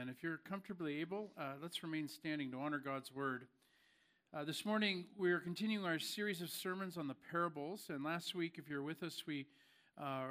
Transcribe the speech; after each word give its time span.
Amen. 0.00 0.14
If 0.16 0.22
you're 0.22 0.38
comfortably 0.38 0.98
able, 1.02 1.30
uh, 1.38 1.54
let's 1.60 1.82
remain 1.82 2.08
standing 2.08 2.50
to 2.52 2.58
honor 2.58 2.78
God's 2.78 3.14
word. 3.14 3.46
Uh, 4.32 4.44
this 4.44 4.64
morning, 4.64 5.04
we 5.18 5.30
are 5.30 5.40
continuing 5.40 5.84
our 5.84 5.98
series 5.98 6.40
of 6.40 6.48
sermons 6.48 6.96
on 6.96 7.06
the 7.06 7.16
parables. 7.30 7.82
And 7.90 8.02
last 8.02 8.34
week, 8.34 8.54
if 8.56 8.66
you're 8.66 8.82
with 8.82 9.02
us, 9.02 9.24
we 9.26 9.44
uh, 10.00 10.28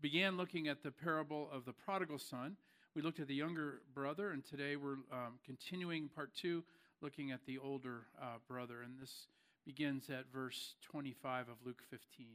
began 0.00 0.36
looking 0.36 0.66
at 0.66 0.82
the 0.82 0.90
parable 0.90 1.48
of 1.52 1.64
the 1.64 1.72
prodigal 1.72 2.18
son. 2.18 2.56
We 2.96 3.02
looked 3.02 3.20
at 3.20 3.28
the 3.28 3.36
younger 3.36 3.82
brother, 3.94 4.32
and 4.32 4.44
today 4.44 4.74
we're 4.74 4.94
um, 5.12 5.38
continuing 5.46 6.08
part 6.08 6.34
two, 6.34 6.64
looking 7.00 7.30
at 7.30 7.46
the 7.46 7.58
older 7.58 8.06
uh, 8.20 8.38
brother. 8.48 8.82
And 8.82 8.94
this 9.00 9.28
begins 9.64 10.10
at 10.10 10.24
verse 10.32 10.74
25 10.90 11.48
of 11.48 11.54
Luke 11.64 11.82
15. 11.88 12.26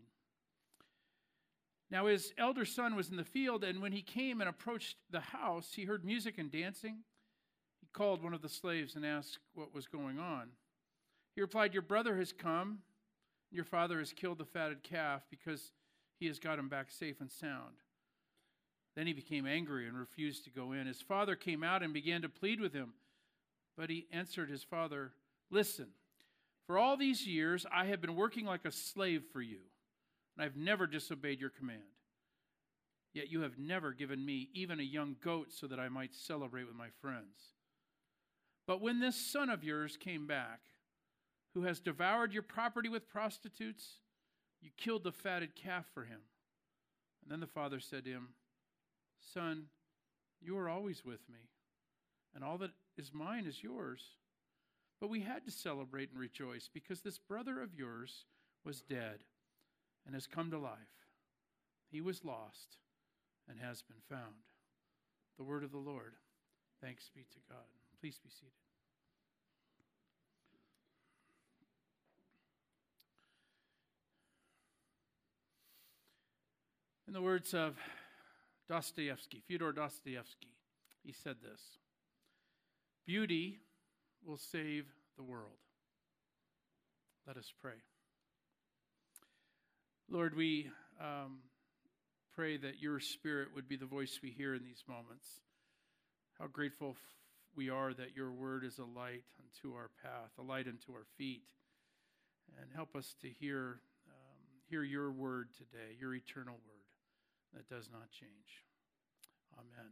Now 1.90 2.08
his 2.08 2.34
elder 2.38 2.66
son 2.66 2.96
was 2.96 3.10
in 3.10 3.16
the 3.16 3.24
field, 3.24 3.64
and 3.64 3.82
when 3.82 3.94
he 3.94 4.02
came 4.02 4.42
and 4.42 4.50
approached 4.50 4.98
the 5.10 5.22
house, 5.22 5.72
he 5.74 5.86
heard 5.86 6.04
music 6.04 6.38
and 6.38 6.52
dancing. 6.52 6.98
He 7.80 7.88
called 7.94 8.22
one 8.22 8.34
of 8.34 8.42
the 8.42 8.50
slaves 8.50 8.96
and 8.96 9.06
asked 9.06 9.40
what 9.54 9.74
was 9.74 9.88
going 9.88 10.20
on. 10.20 10.50
He 11.36 11.42
replied, 11.42 11.74
Your 11.74 11.82
brother 11.82 12.18
has 12.18 12.34
come. 12.34 12.80
Your 13.52 13.64
father 13.64 14.00
has 14.00 14.12
killed 14.12 14.40
the 14.40 14.46
fatted 14.46 14.84
calf 14.84 15.22
because 15.30 15.72
he 16.20 16.28
has 16.28 16.40
got 16.40 16.60
him 16.60 16.68
back 16.68 16.92
safe 16.92 17.22
and 17.22 17.32
sound. 17.32 17.76
Then 18.96 19.08
he 19.08 19.14
became 19.14 19.46
angry 19.46 19.88
and 19.88 19.98
refused 19.98 20.44
to 20.44 20.50
go 20.50 20.74
in. 20.74 20.88
His 20.88 21.02
father 21.02 21.36
came 21.36 21.64
out 21.64 21.84
and 21.84 21.94
began 21.94 22.24
to 22.24 22.30
plead 22.30 22.60
with 22.60 22.74
him. 22.74 22.94
But 23.78 23.90
he 23.90 24.08
answered 24.12 24.50
his 24.50 24.64
father, 24.64 25.14
Listen, 25.50 25.88
for 26.66 26.78
all 26.78 26.98
these 26.98 27.26
years 27.26 27.66
I 27.72 27.86
have 27.86 28.02
been 28.02 28.16
working 28.16 28.46
like 28.46 28.66
a 28.66 28.72
slave 28.72 29.24
for 29.32 29.42
you 29.42 29.60
and 30.38 30.46
I've 30.46 30.56
never 30.56 30.86
disobeyed 30.86 31.42
your 31.42 31.50
command. 31.50 31.82
Yet 33.14 33.32
you 33.32 33.42
have 33.42 33.58
never 33.58 33.92
given 33.94 34.24
me 34.24 34.50
even 34.54 34.80
a 34.80 34.84
young 34.84 35.16
goat 35.24 35.48
so 35.52 35.66
that 35.68 35.80
I 35.80 35.90
might 35.90 36.14
celebrate 36.14 36.68
with 36.68 36.76
my 36.76 36.90
friends. 37.02 37.56
But 38.68 38.82
when 38.82 39.00
this 39.00 39.16
son 39.16 39.50
of 39.50 39.64
yours 39.64 39.98
came 39.98 40.28
back, 40.28 40.60
who 41.54 41.64
has 41.64 41.80
devoured 41.80 42.34
your 42.34 42.44
property 42.44 42.90
with 42.90 43.10
prostitutes, 43.10 44.02
you 44.62 44.70
killed 44.78 45.04
the 45.04 45.12
fatted 45.12 45.56
calf 45.56 45.86
for 45.94 46.04
him. 46.04 46.20
And 47.24 47.32
then 47.32 47.40
the 47.40 47.48
father 47.48 47.80
said 47.80 48.06
to 48.06 48.12
him, 48.12 48.30
Son, 49.34 49.66
you 50.40 50.58
are 50.58 50.70
always 50.70 51.04
with 51.04 51.28
me, 51.30 51.50
and 52.36 52.44
all 52.44 52.60
that 52.60 52.72
is 52.98 53.12
mine 53.14 53.46
is 53.48 53.64
yours. 53.64 54.02
But 55.02 55.10
we 55.10 55.22
had 55.22 55.46
to 55.46 55.52
celebrate 55.52 56.12
and 56.12 56.20
rejoice 56.20 56.70
because 56.72 57.02
this 57.02 57.18
brother 57.18 57.62
of 57.62 57.74
yours 57.74 58.26
was 58.64 58.82
dead 58.82 59.24
and 60.08 60.16
has 60.16 60.26
come 60.26 60.50
to 60.50 60.58
life. 60.58 60.72
He 61.92 62.02
was 62.02 62.26
lost 62.26 62.78
and 63.48 63.60
has 63.60 63.84
been 63.84 64.02
found. 64.10 64.48
The 65.38 65.44
word 65.44 65.64
of 65.64 65.72
the 65.72 65.78
Lord. 65.78 66.14
Thanks 66.82 67.12
be 67.14 67.22
to 67.22 67.40
God. 67.50 67.68
Please 68.00 68.18
be 68.24 68.30
seated. 68.30 68.54
In 77.08 77.14
the 77.14 77.22
words 77.22 77.54
of 77.54 77.76
Dostoevsky, 78.68 79.42
Fyodor 79.48 79.72
Dostoevsky, 79.72 80.56
he 81.04 81.14
said 81.14 81.38
this 81.42 81.62
Beauty 83.06 83.60
will 84.26 84.38
save 84.38 84.86
the 85.16 85.24
world. 85.24 85.60
Let 87.26 87.38
us 87.38 87.52
pray. 87.62 87.82
Lord, 90.10 90.38
we 90.38 90.70
um, 91.02 91.40
pray 92.34 92.56
that 92.56 92.82
your 92.82 93.02
spirit 93.02 93.50
would 93.54 93.68
be 93.68 93.76
the 93.76 93.86
voice 93.86 94.20
we 94.24 94.32
hear 94.32 94.56
in 94.56 94.64
these 94.64 94.86
moments. 94.88 95.28
How 96.40 96.48
grateful 96.48 96.96
we 97.58 97.70
are 97.70 97.94
that 97.94 98.16
your 98.16 98.32
word 98.32 98.64
is 98.64 98.78
a 98.78 98.86
light 98.86 99.24
unto 99.42 99.76
our 99.76 99.90
path, 100.02 100.32
a 100.40 100.42
light 100.42 100.66
unto 100.68 100.94
our 100.94 101.06
feet. 101.18 101.42
And 102.62 102.70
help 102.74 102.96
us 102.96 103.16
to 103.22 103.28
hear, 103.28 103.82
um, 104.08 104.46
hear 104.70 104.82
your 104.84 105.12
word 105.12 105.50
today, 105.58 105.98
your 106.00 106.16
eternal 106.16 106.56
word 106.66 106.78
that 107.54 107.68
does 107.68 107.90
not 107.92 108.10
change. 108.10 108.64
Amen. 109.58 109.92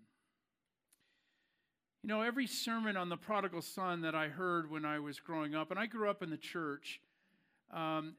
You 2.03 2.07
know, 2.07 2.21
every 2.21 2.47
sermon 2.47 2.95
on 2.95 3.09
the 3.09 3.17
prodigal 3.17 3.63
son 3.63 4.01
that 4.01 4.15
I 4.15 4.29
heard 4.29 4.71
when 4.71 4.85
I 4.85 4.99
was 4.99 5.19
growing 5.19 5.55
up, 5.55 5.71
and 5.71 5.79
I 5.79 5.87
grew 5.87 6.09
up 6.09 6.23
in 6.23 6.29
the 6.29 6.37
church, 6.37 7.01
um, 7.73 8.15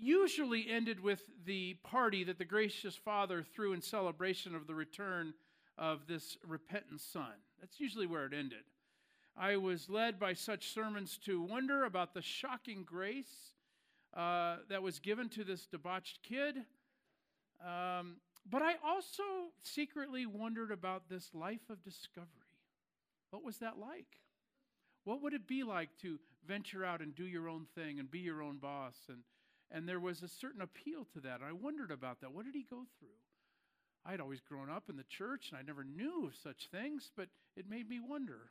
usually 0.00 0.66
ended 0.68 1.00
with 1.00 1.22
the 1.44 1.74
party 1.84 2.24
that 2.24 2.38
the 2.38 2.44
gracious 2.44 2.96
father 2.96 3.42
threw 3.42 3.72
in 3.72 3.82
celebration 3.82 4.54
of 4.54 4.66
the 4.66 4.74
return 4.74 5.34
of 5.76 6.06
this 6.06 6.36
repentant 6.46 7.00
son. 7.00 7.32
That's 7.60 7.78
usually 7.80 8.06
where 8.06 8.26
it 8.26 8.32
ended. 8.32 8.64
I 9.36 9.56
was 9.56 9.88
led 9.88 10.18
by 10.18 10.34
such 10.34 10.72
sermons 10.72 11.18
to 11.24 11.42
wonder 11.42 11.84
about 11.84 12.14
the 12.14 12.22
shocking 12.22 12.82
grace 12.84 13.54
uh, 14.14 14.56
that 14.68 14.82
was 14.82 14.98
given 14.98 15.28
to 15.30 15.44
this 15.44 15.66
debauched 15.66 16.22
kid. 16.22 16.56
Um, 17.64 18.16
but 18.48 18.62
I 18.62 18.74
also 18.84 19.22
secretly 19.62 20.26
wondered 20.26 20.70
about 20.70 21.08
this 21.08 21.30
life 21.34 21.68
of 21.70 21.82
discovery. 21.82 22.28
What 23.30 23.44
was 23.44 23.58
that 23.58 23.78
like? 23.78 24.20
What 25.04 25.22
would 25.22 25.34
it 25.34 25.46
be 25.46 25.62
like 25.62 25.90
to 26.02 26.18
venture 26.46 26.84
out 26.84 27.00
and 27.00 27.14
do 27.14 27.24
your 27.24 27.48
own 27.48 27.66
thing 27.74 27.98
and 27.98 28.10
be 28.10 28.18
your 28.18 28.42
own 28.42 28.58
boss 28.58 28.96
and 29.08 29.18
and 29.70 29.88
there 29.88 30.00
was 30.00 30.22
a 30.22 30.28
certain 30.28 30.60
appeal 30.60 31.06
to 31.12 31.20
that. 31.20 31.40
And 31.40 31.44
I 31.44 31.52
wondered 31.52 31.90
about 31.90 32.20
that. 32.20 32.32
What 32.32 32.44
did 32.44 32.54
he 32.54 32.66
go 32.68 32.84
through? 32.98 33.08
I 34.04 34.12
had 34.12 34.20
always 34.20 34.40
grown 34.40 34.70
up 34.70 34.88
in 34.88 34.96
the 34.96 35.04
church 35.04 35.50
and 35.50 35.58
I 35.58 35.62
never 35.62 35.84
knew 35.84 36.26
of 36.26 36.34
such 36.34 36.68
things, 36.70 37.10
but 37.16 37.28
it 37.56 37.68
made 37.68 37.88
me 37.88 38.00
wonder. 38.00 38.50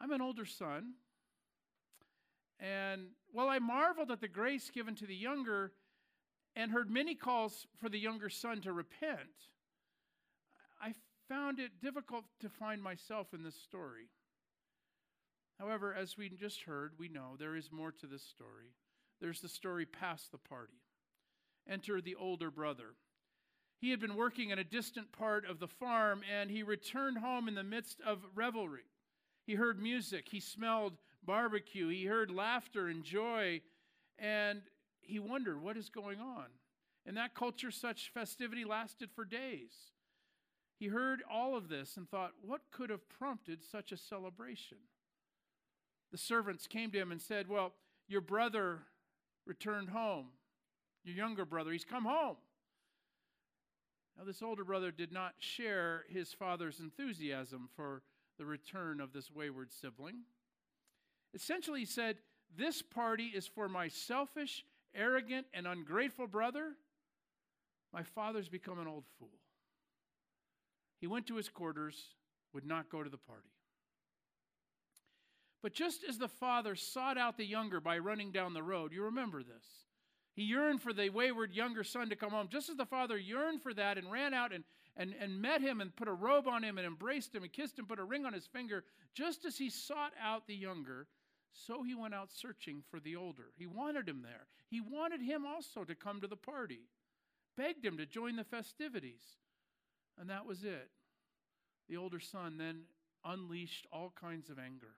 I'm 0.00 0.12
an 0.12 0.22
older 0.22 0.46
son, 0.46 0.94
and 2.58 3.08
while 3.32 3.48
I 3.48 3.58
marveled 3.58 4.10
at 4.10 4.20
the 4.20 4.28
grace 4.28 4.70
given 4.70 4.94
to 4.96 5.06
the 5.06 5.14
younger 5.14 5.72
and 6.56 6.70
heard 6.70 6.90
many 6.90 7.14
calls 7.14 7.66
for 7.78 7.88
the 7.88 7.98
younger 7.98 8.28
son 8.28 8.60
to 8.62 8.72
repent, 8.72 9.48
I 10.80 10.94
found 11.28 11.58
it 11.58 11.80
difficult 11.82 12.24
to 12.40 12.48
find 12.48 12.82
myself 12.82 13.34
in 13.34 13.42
this 13.42 13.56
story. 13.56 14.08
However, 15.58 15.94
as 15.94 16.16
we 16.16 16.30
just 16.30 16.62
heard, 16.62 16.92
we 16.98 17.08
know 17.08 17.36
there 17.38 17.56
is 17.56 17.70
more 17.70 17.92
to 17.92 18.06
this 18.06 18.22
story 18.22 18.72
there's 19.20 19.40
the 19.40 19.48
story 19.48 19.86
past 19.86 20.32
the 20.32 20.38
party. 20.38 20.82
Enter 21.68 22.00
the 22.00 22.14
older 22.14 22.50
brother. 22.50 22.94
He 23.78 23.90
had 23.90 24.00
been 24.00 24.16
working 24.16 24.50
in 24.50 24.58
a 24.58 24.64
distant 24.64 25.12
part 25.12 25.48
of 25.48 25.58
the 25.58 25.68
farm 25.68 26.22
and 26.30 26.50
he 26.50 26.62
returned 26.62 27.18
home 27.18 27.48
in 27.48 27.54
the 27.54 27.62
midst 27.62 28.00
of 28.06 28.18
revelry. 28.34 28.84
He 29.46 29.54
heard 29.54 29.80
music, 29.80 30.28
he 30.30 30.40
smelled 30.40 30.94
barbecue, 31.24 31.88
he 31.88 32.04
heard 32.04 32.30
laughter 32.30 32.88
and 32.88 33.02
joy, 33.02 33.62
and 34.18 34.62
he 35.00 35.18
wondered 35.18 35.62
what 35.62 35.76
is 35.76 35.88
going 35.88 36.20
on. 36.20 36.46
In 37.06 37.14
that 37.14 37.34
culture, 37.34 37.70
such 37.70 38.12
festivity 38.12 38.64
lasted 38.64 39.10
for 39.10 39.24
days. 39.24 39.72
He 40.78 40.88
heard 40.88 41.22
all 41.30 41.56
of 41.56 41.68
this 41.68 41.96
and 41.96 42.08
thought, 42.08 42.32
what 42.42 42.60
could 42.70 42.90
have 42.90 43.08
prompted 43.08 43.64
such 43.64 43.92
a 43.92 43.96
celebration? 43.96 44.78
The 46.10 46.18
servants 46.18 46.66
came 46.66 46.90
to 46.90 46.98
him 46.98 47.12
and 47.12 47.20
said, 47.20 47.48
Well, 47.48 47.72
your 48.08 48.20
brother 48.20 48.80
returned 49.50 49.88
home. 49.88 50.26
Your 51.02 51.16
younger 51.16 51.44
brother, 51.44 51.72
he's 51.72 51.84
come 51.84 52.04
home. 52.04 52.36
Now, 54.16 54.24
this 54.24 54.42
older 54.42 54.64
brother 54.64 54.92
did 54.92 55.10
not 55.12 55.34
share 55.40 56.04
his 56.08 56.32
father's 56.32 56.78
enthusiasm 56.78 57.68
for 57.74 58.02
the 58.38 58.46
return 58.46 59.00
of 59.00 59.12
this 59.12 59.28
wayward 59.28 59.72
sibling. 59.72 60.20
Essentially, 61.34 61.80
he 61.80 61.86
said, 61.86 62.18
This 62.56 62.80
party 62.80 63.32
is 63.34 63.44
for 63.44 63.68
my 63.68 63.88
selfish, 63.88 64.64
arrogant, 64.94 65.46
and 65.52 65.66
ungrateful 65.66 66.28
brother. 66.28 66.74
My 67.92 68.04
father's 68.04 68.48
become 68.48 68.78
an 68.78 68.86
old 68.86 69.04
fool. 69.18 69.40
He 71.00 71.08
went 71.08 71.26
to 71.26 71.34
his 71.36 71.48
quarters, 71.48 71.96
would 72.52 72.66
not 72.66 72.88
go 72.88 73.02
to 73.02 73.10
the 73.10 73.18
party. 73.18 73.48
But 75.62 75.74
just 75.74 76.04
as 76.08 76.18
the 76.18 76.28
father 76.28 76.74
sought 76.74 77.18
out 77.18 77.36
the 77.36 77.44
younger 77.44 77.80
by 77.80 77.98
running 77.98 78.32
down 78.32 78.54
the 78.54 78.62
road, 78.62 78.92
you 78.92 79.04
remember 79.04 79.42
this. 79.42 79.84
He 80.34 80.44
yearned 80.44 80.80
for 80.80 80.92
the 80.92 81.10
wayward 81.10 81.52
younger 81.52 81.84
son 81.84 82.08
to 82.08 82.16
come 82.16 82.30
home, 82.30 82.48
just 82.50 82.70
as 82.70 82.76
the 82.76 82.86
father 82.86 83.18
yearned 83.18 83.62
for 83.62 83.74
that 83.74 83.98
and 83.98 84.10
ran 84.10 84.32
out 84.32 84.52
and, 84.52 84.64
and, 84.96 85.14
and 85.20 85.42
met 85.42 85.60
him 85.60 85.80
and 85.80 85.94
put 85.94 86.08
a 86.08 86.12
robe 86.12 86.48
on 86.48 86.62
him 86.62 86.78
and 86.78 86.86
embraced 86.86 87.34
him 87.34 87.42
and 87.42 87.52
kissed 87.52 87.78
him, 87.78 87.82
and 87.82 87.88
put 87.88 87.98
a 87.98 88.04
ring 88.04 88.24
on 88.24 88.32
his 88.32 88.46
finger. 88.46 88.84
Just 89.12 89.44
as 89.44 89.58
he 89.58 89.68
sought 89.68 90.12
out 90.22 90.46
the 90.46 90.54
younger, 90.54 91.08
so 91.52 91.82
he 91.82 91.94
went 91.94 92.14
out 92.14 92.30
searching 92.30 92.82
for 92.90 93.00
the 93.00 93.16
older. 93.16 93.52
He 93.58 93.66
wanted 93.66 94.08
him 94.08 94.22
there. 94.22 94.46
He 94.70 94.80
wanted 94.80 95.20
him 95.20 95.44
also 95.44 95.84
to 95.84 95.94
come 95.94 96.20
to 96.20 96.28
the 96.28 96.36
party, 96.36 96.88
begged 97.56 97.84
him 97.84 97.98
to 97.98 98.06
join 98.06 98.36
the 98.36 98.44
festivities. 98.44 99.22
And 100.18 100.30
that 100.30 100.46
was 100.46 100.64
it. 100.64 100.90
The 101.88 101.96
older 101.96 102.20
son 102.20 102.56
then 102.56 102.82
unleashed 103.24 103.86
all 103.92 104.12
kinds 104.18 104.48
of 104.48 104.58
anger. 104.58 104.94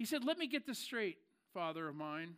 He 0.00 0.06
said, 0.06 0.24
Let 0.24 0.38
me 0.38 0.46
get 0.46 0.66
this 0.66 0.78
straight, 0.78 1.18
father 1.52 1.86
of 1.86 1.94
mine. 1.94 2.36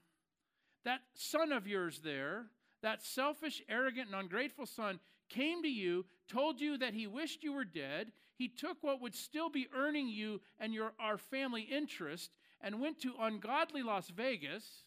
That 0.85 0.99
son 1.14 1.53
of 1.53 1.69
yours 1.69 2.00
there, 2.03 2.47
that 2.82 3.05
selfish, 3.05 3.62
arrogant, 3.69 4.09
and 4.09 4.17
ungrateful 4.17 4.67
son, 4.67 4.99
came 5.29 5.62
to 5.62 5.69
you, 5.69 6.05
told 6.26 6.61
you 6.61 6.76
that 6.79 6.93
he 6.93 7.06
wished 7.06 7.44
you 7.44 7.53
were 7.53 7.64
dead. 7.64 8.11
He 8.35 8.49
took 8.49 8.79
what 8.81 9.00
would 9.00 9.14
still 9.14 9.49
be 9.49 9.69
earning 9.73 10.09
you 10.09 10.41
and 10.59 10.75
your, 10.75 10.93
our 10.99 11.17
family 11.17 11.62
interest 11.62 12.32
and 12.61 12.81
went 12.81 13.00
to 13.03 13.14
ungodly 13.20 13.85
Las 13.85 14.08
Vegas. 14.08 14.82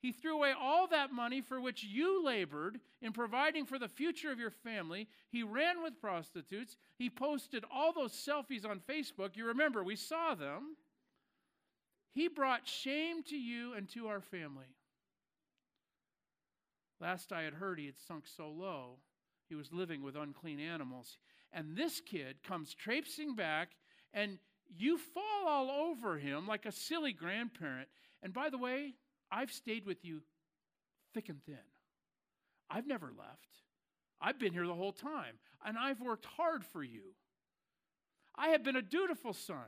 He 0.00 0.10
threw 0.10 0.34
away 0.34 0.52
all 0.60 0.88
that 0.88 1.12
money 1.12 1.40
for 1.40 1.60
which 1.60 1.84
you 1.84 2.24
labored 2.24 2.80
in 3.00 3.12
providing 3.12 3.66
for 3.66 3.78
the 3.78 3.86
future 3.86 4.32
of 4.32 4.40
your 4.40 4.50
family. 4.50 5.06
He 5.30 5.44
ran 5.44 5.80
with 5.80 6.00
prostitutes. 6.00 6.76
He 6.98 7.08
posted 7.08 7.64
all 7.72 7.92
those 7.92 8.14
selfies 8.14 8.68
on 8.68 8.80
Facebook. 8.80 9.36
You 9.36 9.46
remember, 9.46 9.84
we 9.84 9.94
saw 9.94 10.34
them. 10.34 10.74
He 12.12 12.28
brought 12.28 12.66
shame 12.66 13.22
to 13.24 13.36
you 13.36 13.74
and 13.74 13.88
to 13.90 14.08
our 14.08 14.20
family. 14.20 14.76
Last 17.00 17.32
I 17.32 17.42
had 17.42 17.54
heard, 17.54 17.78
he 17.78 17.86
had 17.86 17.98
sunk 17.98 18.24
so 18.26 18.48
low, 18.48 18.98
he 19.48 19.54
was 19.54 19.72
living 19.72 20.02
with 20.02 20.16
unclean 20.16 20.60
animals. 20.60 21.18
And 21.52 21.76
this 21.76 22.00
kid 22.00 22.42
comes 22.44 22.74
traipsing 22.74 23.34
back, 23.34 23.70
and 24.12 24.38
you 24.68 24.98
fall 24.98 25.48
all 25.48 25.70
over 25.70 26.18
him 26.18 26.46
like 26.46 26.66
a 26.66 26.72
silly 26.72 27.12
grandparent. 27.12 27.88
And 28.22 28.32
by 28.32 28.50
the 28.50 28.58
way, 28.58 28.94
I've 29.32 29.50
stayed 29.50 29.86
with 29.86 30.04
you 30.04 30.20
thick 31.14 31.28
and 31.28 31.42
thin. 31.44 31.56
I've 32.70 32.86
never 32.86 33.06
left. 33.06 33.48
I've 34.20 34.38
been 34.38 34.52
here 34.52 34.66
the 34.66 34.74
whole 34.74 34.92
time, 34.92 35.38
and 35.64 35.76
I've 35.78 36.00
worked 36.00 36.26
hard 36.26 36.64
for 36.64 36.84
you. 36.84 37.14
I 38.36 38.48
have 38.48 38.62
been 38.62 38.76
a 38.76 38.82
dutiful 38.82 39.32
son. 39.32 39.66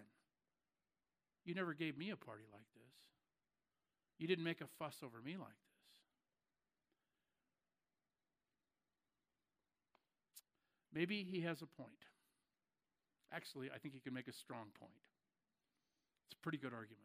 You 1.45 1.55
never 1.55 1.75
gave 1.75 1.99
me 1.99 2.11
a 2.11 2.17
party 2.17 2.45
like 2.53 2.67
this. 2.75 2.93
You 4.19 4.29
didn't 4.29 4.45
make 4.45 4.61
a 4.61 4.67
fuss 4.79 4.97
over 5.05 5.21
me 5.21 5.37
like 5.37 5.49
this. 5.49 5.73
Maybe 10.95 11.25
he 11.25 11.41
has 11.41 11.63
a 11.63 11.67
point. 11.67 11.91
Actually, 13.33 13.71
I 13.75 13.79
think 13.79 13.95
he 13.95 14.01
can 14.01 14.13
make 14.13 14.29
a 14.29 14.33
strong 14.33 14.67
point. 14.79 14.93
It's 16.27 16.39
a 16.39 16.43
pretty 16.43 16.59
good 16.59 16.75
argument. 16.75 17.01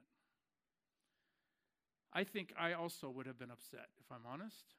I 2.14 2.24
think 2.24 2.54
I 2.60 2.74
also 2.74 3.10
would 3.10 3.26
have 3.26 3.40
been 3.40 3.52
upset, 3.52 3.88
if 4.00 4.12
I'm 4.12 4.26
honest. 4.32 4.74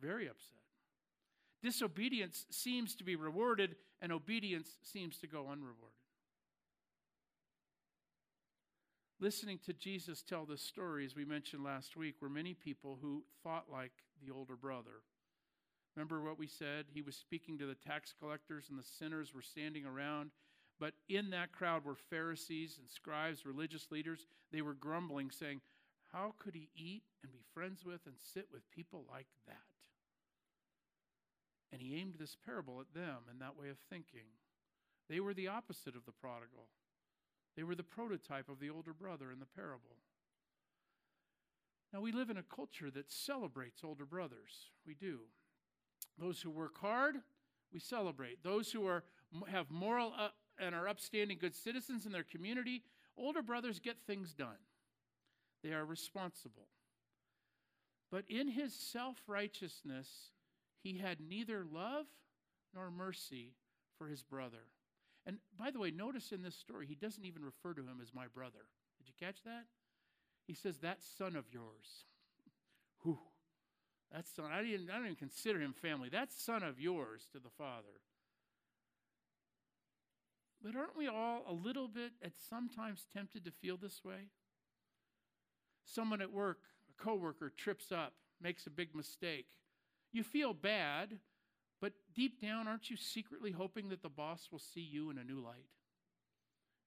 Very 0.00 0.28
upset. 0.28 0.58
Disobedience 1.62 2.46
seems 2.50 2.94
to 2.96 3.04
be 3.04 3.16
rewarded, 3.16 3.76
and 4.00 4.12
obedience 4.12 4.76
seems 4.82 5.18
to 5.18 5.26
go 5.26 5.48
unrewarded. 5.48 5.97
Listening 9.20 9.58
to 9.66 9.72
Jesus 9.72 10.22
tell 10.22 10.44
this 10.44 10.62
story, 10.62 11.04
as 11.04 11.16
we 11.16 11.24
mentioned 11.24 11.64
last 11.64 11.96
week, 11.96 12.14
were 12.22 12.28
many 12.28 12.54
people 12.54 12.98
who 13.02 13.24
thought 13.42 13.64
like 13.70 13.90
the 14.24 14.32
older 14.32 14.54
brother. 14.54 15.02
Remember 15.96 16.22
what 16.22 16.38
we 16.38 16.46
said? 16.46 16.84
He 16.94 17.02
was 17.02 17.16
speaking 17.16 17.58
to 17.58 17.66
the 17.66 17.74
tax 17.74 18.14
collectors, 18.20 18.66
and 18.70 18.78
the 18.78 18.84
sinners 18.84 19.34
were 19.34 19.42
standing 19.42 19.84
around. 19.84 20.30
But 20.78 20.94
in 21.08 21.30
that 21.30 21.50
crowd 21.50 21.84
were 21.84 21.96
Pharisees 21.96 22.76
and 22.78 22.88
scribes, 22.88 23.44
religious 23.44 23.90
leaders. 23.90 24.28
They 24.52 24.62
were 24.62 24.74
grumbling, 24.74 25.32
saying, 25.32 25.62
How 26.12 26.34
could 26.38 26.54
he 26.54 26.68
eat 26.76 27.02
and 27.24 27.32
be 27.32 27.42
friends 27.52 27.84
with 27.84 28.02
and 28.06 28.14
sit 28.32 28.46
with 28.52 28.70
people 28.70 29.04
like 29.10 29.26
that? 29.48 29.56
And 31.72 31.82
he 31.82 31.96
aimed 31.96 32.14
this 32.20 32.36
parable 32.46 32.80
at 32.80 32.94
them 32.94 33.24
and 33.28 33.40
that 33.40 33.58
way 33.58 33.68
of 33.68 33.78
thinking. 33.90 34.30
They 35.10 35.18
were 35.18 35.34
the 35.34 35.48
opposite 35.48 35.96
of 35.96 36.04
the 36.06 36.12
prodigal, 36.12 36.68
they 37.58 37.64
were 37.64 37.74
the 37.74 37.82
prototype 37.82 38.48
of 38.48 38.60
the 38.60 38.70
older 38.70 38.92
brother 38.92 39.32
in 39.32 39.40
the 39.40 39.60
parable. 39.60 39.96
Now, 41.92 42.00
we 42.00 42.12
live 42.12 42.30
in 42.30 42.36
a 42.36 42.42
culture 42.44 42.88
that 42.88 43.10
celebrates 43.10 43.82
older 43.82 44.04
brothers. 44.06 44.70
We 44.86 44.94
do. 44.94 45.22
Those 46.20 46.40
who 46.40 46.50
work 46.50 46.78
hard, 46.78 47.16
we 47.72 47.80
celebrate. 47.80 48.44
Those 48.44 48.70
who 48.70 48.86
are, 48.86 49.02
have 49.48 49.72
moral 49.72 50.12
uh, 50.16 50.28
and 50.60 50.72
are 50.72 50.86
upstanding 50.86 51.38
good 51.40 51.56
citizens 51.56 52.06
in 52.06 52.12
their 52.12 52.22
community, 52.22 52.84
older 53.16 53.42
brothers 53.42 53.80
get 53.80 53.96
things 54.06 54.34
done. 54.34 54.62
They 55.64 55.72
are 55.72 55.84
responsible. 55.84 56.68
But 58.12 58.22
in 58.28 58.46
his 58.46 58.72
self 58.72 59.16
righteousness, 59.26 60.06
he 60.84 60.98
had 60.98 61.18
neither 61.20 61.64
love 61.64 62.06
nor 62.72 62.92
mercy 62.92 63.54
for 63.98 64.06
his 64.06 64.22
brother. 64.22 64.68
And 65.28 65.36
by 65.58 65.70
the 65.70 65.78
way, 65.78 65.90
notice 65.90 66.32
in 66.32 66.42
this 66.42 66.56
story, 66.56 66.86
he 66.86 66.94
doesn't 66.94 67.26
even 67.26 67.44
refer 67.44 67.74
to 67.74 67.82
him 67.82 67.98
as 68.02 68.14
my 68.14 68.26
brother. 68.34 68.64
Did 68.96 69.08
you 69.08 69.14
catch 69.20 69.42
that? 69.44 69.66
He 70.46 70.54
says, 70.54 70.78
That 70.78 71.02
son 71.02 71.36
of 71.36 71.44
yours. 71.52 72.06
Whew. 73.02 73.18
That 74.10 74.26
son, 74.26 74.46
I 74.50 74.62
didn't, 74.62 74.88
I 74.88 74.94
don't 74.94 75.04
even 75.04 75.16
consider 75.16 75.60
him 75.60 75.74
family. 75.74 76.08
That 76.08 76.32
son 76.32 76.62
of 76.62 76.80
yours 76.80 77.28
to 77.32 77.38
the 77.38 77.50
father. 77.58 78.00
But 80.62 80.74
aren't 80.74 80.96
we 80.96 81.08
all 81.08 81.44
a 81.46 81.52
little 81.52 81.88
bit 81.88 82.12
at 82.24 82.32
sometimes 82.48 83.04
tempted 83.12 83.44
to 83.44 83.50
feel 83.50 83.76
this 83.76 84.02
way? 84.02 84.30
Someone 85.84 86.22
at 86.22 86.32
work, 86.32 86.60
a 86.88 87.02
coworker, 87.02 87.52
trips 87.54 87.92
up, 87.92 88.14
makes 88.40 88.66
a 88.66 88.70
big 88.70 88.94
mistake. 88.94 89.48
You 90.10 90.22
feel 90.22 90.54
bad, 90.54 91.18
but 91.80 91.92
deep 92.14 92.40
down, 92.40 92.66
aren't 92.66 92.90
you 92.90 92.96
secretly 92.96 93.52
hoping 93.52 93.88
that 93.90 94.02
the 94.02 94.08
boss 94.08 94.48
will 94.50 94.58
see 94.58 94.80
you 94.80 95.10
in 95.10 95.18
a 95.18 95.24
new 95.24 95.40
light? 95.40 95.68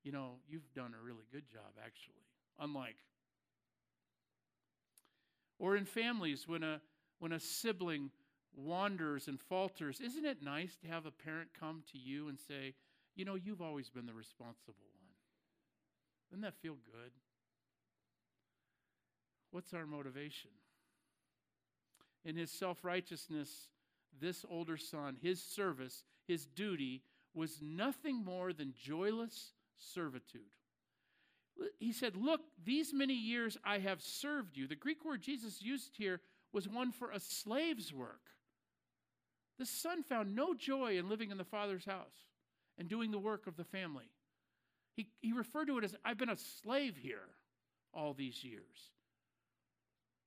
You 0.04 0.12
know, 0.12 0.36
you've 0.48 0.74
done 0.74 0.94
a 1.00 1.04
really 1.04 1.26
good 1.32 1.48
job, 1.48 1.74
actually. 1.84 2.26
Unlike. 2.60 2.98
Or 5.60 5.76
in 5.76 5.86
families, 5.86 6.48
when 6.48 6.64
a 6.64 6.82
when 7.20 7.32
a 7.32 7.40
sibling 7.40 8.10
wanders 8.56 9.28
and 9.28 9.40
falters, 9.40 10.02
isn't 10.02 10.26
it 10.26 10.42
nice 10.42 10.76
to 10.78 10.88
have 10.88 11.06
a 11.06 11.12
parent 11.12 11.50
come 11.58 11.84
to 11.92 12.00
you 12.00 12.28
and 12.30 12.40
say, 12.40 12.74
You 13.16 13.26
know, 13.26 13.36
you've 13.36 13.62
always 13.62 13.90
been 13.90 14.08
the 14.08 14.14
responsible 14.14 14.74
one? 14.92 15.02
Doesn't 16.30 16.42
that 16.42 16.56
feel 16.62 16.78
good? 16.86 17.12
What's 19.52 19.74
our 19.74 19.86
motivation? 19.86 20.50
In 22.24 22.36
his 22.36 22.52
self 22.52 22.84
righteousness, 22.84 23.68
this 24.20 24.46
older 24.50 24.78
son, 24.78 25.18
his 25.22 25.42
service, 25.44 26.04
his 26.28 26.46
duty 26.46 27.04
was 27.34 27.60
nothing 27.62 28.24
more 28.24 28.54
than 28.54 28.74
joyless 28.78 29.54
servitude. 29.78 30.42
He 31.80 31.92
said, 31.92 32.16
Look, 32.16 32.42
these 32.64 32.94
many 32.94 33.14
years 33.14 33.58
I 33.64 33.80
have 33.80 34.02
served 34.02 34.58
you. 34.58 34.68
The 34.68 34.76
Greek 34.76 35.06
word 35.06 35.22
Jesus 35.22 35.62
used 35.62 35.96
here 35.98 36.22
was 36.54 36.68
one 36.68 36.92
for 36.92 37.12
a 37.12 37.20
slave's 37.20 37.94
work. 37.94 38.22
The 39.60 39.66
son 39.66 40.04
found 40.04 40.36
no 40.36 40.54
joy 40.54 40.98
in 40.98 41.10
living 41.10 41.32
in 41.32 41.38
the 41.38 41.44
father's 41.44 41.86
house 41.86 42.30
and 42.78 42.90
doing 42.90 43.12
the 43.12 43.20
work 43.20 43.48
of 43.48 43.58
the 43.58 43.64
family. 43.64 44.10
He, 44.96 45.08
he 45.22 45.34
referred 45.34 45.68
to 45.68 45.78
it 45.78 45.84
as, 45.84 45.96
I've 46.04 46.18
been 46.18 46.30
a 46.30 46.38
slave 46.38 46.98
here 46.98 47.30
all 47.94 48.14
these 48.14 48.44
years. 48.44 48.92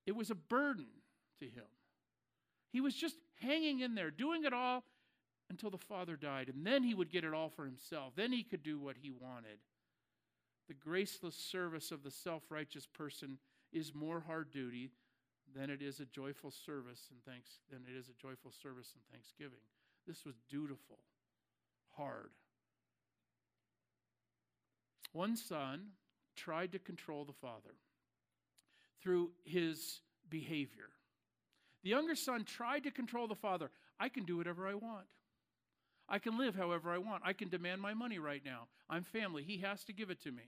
It 0.06 0.14
was 0.14 0.30
a 0.30 0.34
burden 0.34 0.86
to 1.40 1.46
him. 1.46 1.64
He 2.74 2.80
was 2.80 2.96
just 2.96 3.14
hanging 3.40 3.80
in 3.80 3.94
there, 3.94 4.10
doing 4.10 4.44
it 4.44 4.52
all 4.52 4.82
until 5.48 5.70
the 5.70 5.78
father 5.78 6.16
died. 6.16 6.48
And 6.48 6.66
then 6.66 6.82
he 6.82 6.92
would 6.92 7.08
get 7.08 7.22
it 7.22 7.32
all 7.32 7.48
for 7.48 7.64
himself. 7.64 8.14
Then 8.16 8.32
he 8.32 8.42
could 8.42 8.64
do 8.64 8.80
what 8.80 8.96
he 9.00 9.12
wanted. 9.12 9.58
The 10.66 10.74
graceless 10.74 11.36
service 11.36 11.92
of 11.92 12.02
the 12.02 12.10
self 12.10 12.42
righteous 12.50 12.84
person 12.84 13.38
is 13.72 13.94
more 13.94 14.24
hard 14.26 14.50
duty 14.50 14.90
than 15.54 15.70
it 15.70 15.82
is 15.82 16.00
a 16.00 16.04
joyful 16.06 16.50
service 16.50 17.06
and 17.12 17.22
thanks 17.24 17.60
than 17.70 17.82
it 17.88 17.96
is 17.96 18.08
a 18.08 18.20
joyful 18.20 18.50
service 18.50 18.92
and 18.96 19.04
thanksgiving. 19.12 19.62
This 20.04 20.24
was 20.24 20.34
dutiful, 20.50 20.98
hard. 21.96 22.30
One 25.12 25.36
son 25.36 25.90
tried 26.34 26.72
to 26.72 26.80
control 26.80 27.24
the 27.24 27.32
father 27.32 27.76
through 29.00 29.30
his 29.44 30.00
behavior. 30.28 30.90
The 31.84 31.90
younger 31.90 32.14
son 32.14 32.44
tried 32.44 32.84
to 32.84 32.90
control 32.90 33.28
the 33.28 33.34
father. 33.34 33.70
I 34.00 34.08
can 34.08 34.24
do 34.24 34.38
whatever 34.38 34.66
I 34.66 34.74
want. 34.74 35.04
I 36.08 36.18
can 36.18 36.38
live 36.38 36.54
however 36.54 36.90
I 36.90 36.98
want. 36.98 37.22
I 37.24 37.34
can 37.34 37.48
demand 37.48 37.80
my 37.80 37.94
money 37.94 38.18
right 38.18 38.42
now. 38.44 38.68
I'm 38.90 39.04
family. 39.04 39.42
He 39.42 39.58
has 39.58 39.84
to 39.84 39.92
give 39.92 40.10
it 40.10 40.22
to 40.22 40.32
me. 40.32 40.44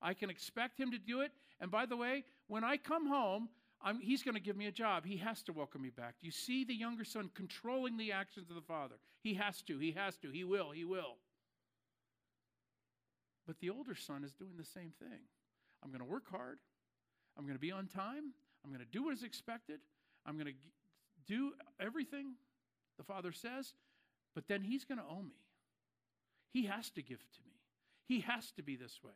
I 0.00 0.14
can 0.14 0.30
expect 0.30 0.78
him 0.78 0.90
to 0.92 0.98
do 0.98 1.20
it. 1.20 1.32
And 1.60 1.70
by 1.70 1.86
the 1.86 1.96
way, 1.96 2.24
when 2.46 2.64
I 2.64 2.76
come 2.76 3.06
home, 3.06 3.48
I'm, 3.84 4.00
he's 4.00 4.22
going 4.22 4.34
to 4.34 4.40
give 4.40 4.56
me 4.56 4.66
a 4.66 4.72
job. 4.72 5.04
He 5.04 5.16
has 5.18 5.42
to 5.44 5.52
welcome 5.52 5.82
me 5.82 5.90
back. 5.90 6.14
Do 6.20 6.26
you 6.26 6.32
see 6.32 6.64
the 6.64 6.74
younger 6.74 7.04
son 7.04 7.30
controlling 7.34 7.96
the 7.96 8.12
actions 8.12 8.48
of 8.48 8.56
the 8.56 8.62
father? 8.62 8.96
He 9.20 9.34
has 9.34 9.62
to. 9.62 9.78
He 9.78 9.92
has 9.92 10.16
to. 10.18 10.30
He 10.30 10.44
will. 10.44 10.70
He 10.70 10.84
will. 10.84 11.16
But 13.46 13.58
the 13.58 13.70
older 13.70 13.96
son 13.96 14.22
is 14.22 14.32
doing 14.32 14.56
the 14.56 14.64
same 14.64 14.92
thing. 15.00 15.20
I'm 15.82 15.90
going 15.90 16.00
to 16.00 16.10
work 16.10 16.30
hard. 16.30 16.58
I'm 17.36 17.44
going 17.44 17.56
to 17.56 17.60
be 17.60 17.72
on 17.72 17.88
time. 17.88 18.32
I'm 18.64 18.70
going 18.70 18.84
to 18.84 18.90
do 18.92 19.04
what 19.04 19.14
is 19.14 19.24
expected. 19.24 19.80
I'm 20.26 20.34
going 20.34 20.46
to 20.46 20.52
do 21.26 21.52
everything 21.80 22.34
the 22.98 23.04
father 23.04 23.32
says, 23.32 23.74
but 24.34 24.48
then 24.48 24.62
he's 24.62 24.84
going 24.84 24.98
to 24.98 25.04
owe 25.04 25.22
me. 25.22 25.42
He 26.52 26.66
has 26.66 26.90
to 26.90 27.02
give 27.02 27.18
to 27.18 27.40
me. 27.46 27.52
He 28.06 28.20
has 28.20 28.52
to 28.52 28.62
be 28.62 28.76
this 28.76 29.00
way. 29.02 29.12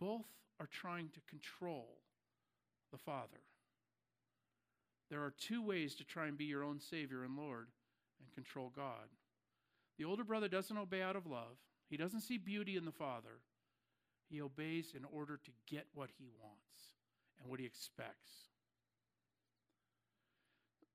Both 0.00 0.26
are 0.60 0.66
trying 0.66 1.08
to 1.10 1.20
control 1.28 1.98
the 2.92 2.98
Father. 2.98 3.40
There 5.10 5.22
are 5.22 5.34
two 5.38 5.62
ways 5.62 5.94
to 5.96 6.04
try 6.04 6.26
and 6.26 6.36
be 6.36 6.46
your 6.46 6.64
own 6.64 6.80
Savior 6.80 7.22
and 7.22 7.36
Lord 7.36 7.68
and 8.20 8.32
control 8.34 8.72
God. 8.74 9.08
The 9.98 10.04
older 10.04 10.24
brother 10.24 10.48
doesn't 10.48 10.76
obey 10.76 11.02
out 11.02 11.16
of 11.16 11.26
love, 11.26 11.56
he 11.88 11.96
doesn't 11.96 12.20
see 12.20 12.38
beauty 12.38 12.76
in 12.76 12.84
the 12.84 12.92
father. 12.92 13.40
He 14.28 14.42
obeys 14.42 14.92
in 14.96 15.04
order 15.04 15.36
to 15.36 15.50
get 15.70 15.86
what 15.94 16.10
he 16.18 16.26
wants 16.42 16.96
and 17.38 17.48
what 17.48 17.60
he 17.60 17.66
expects. 17.66 18.45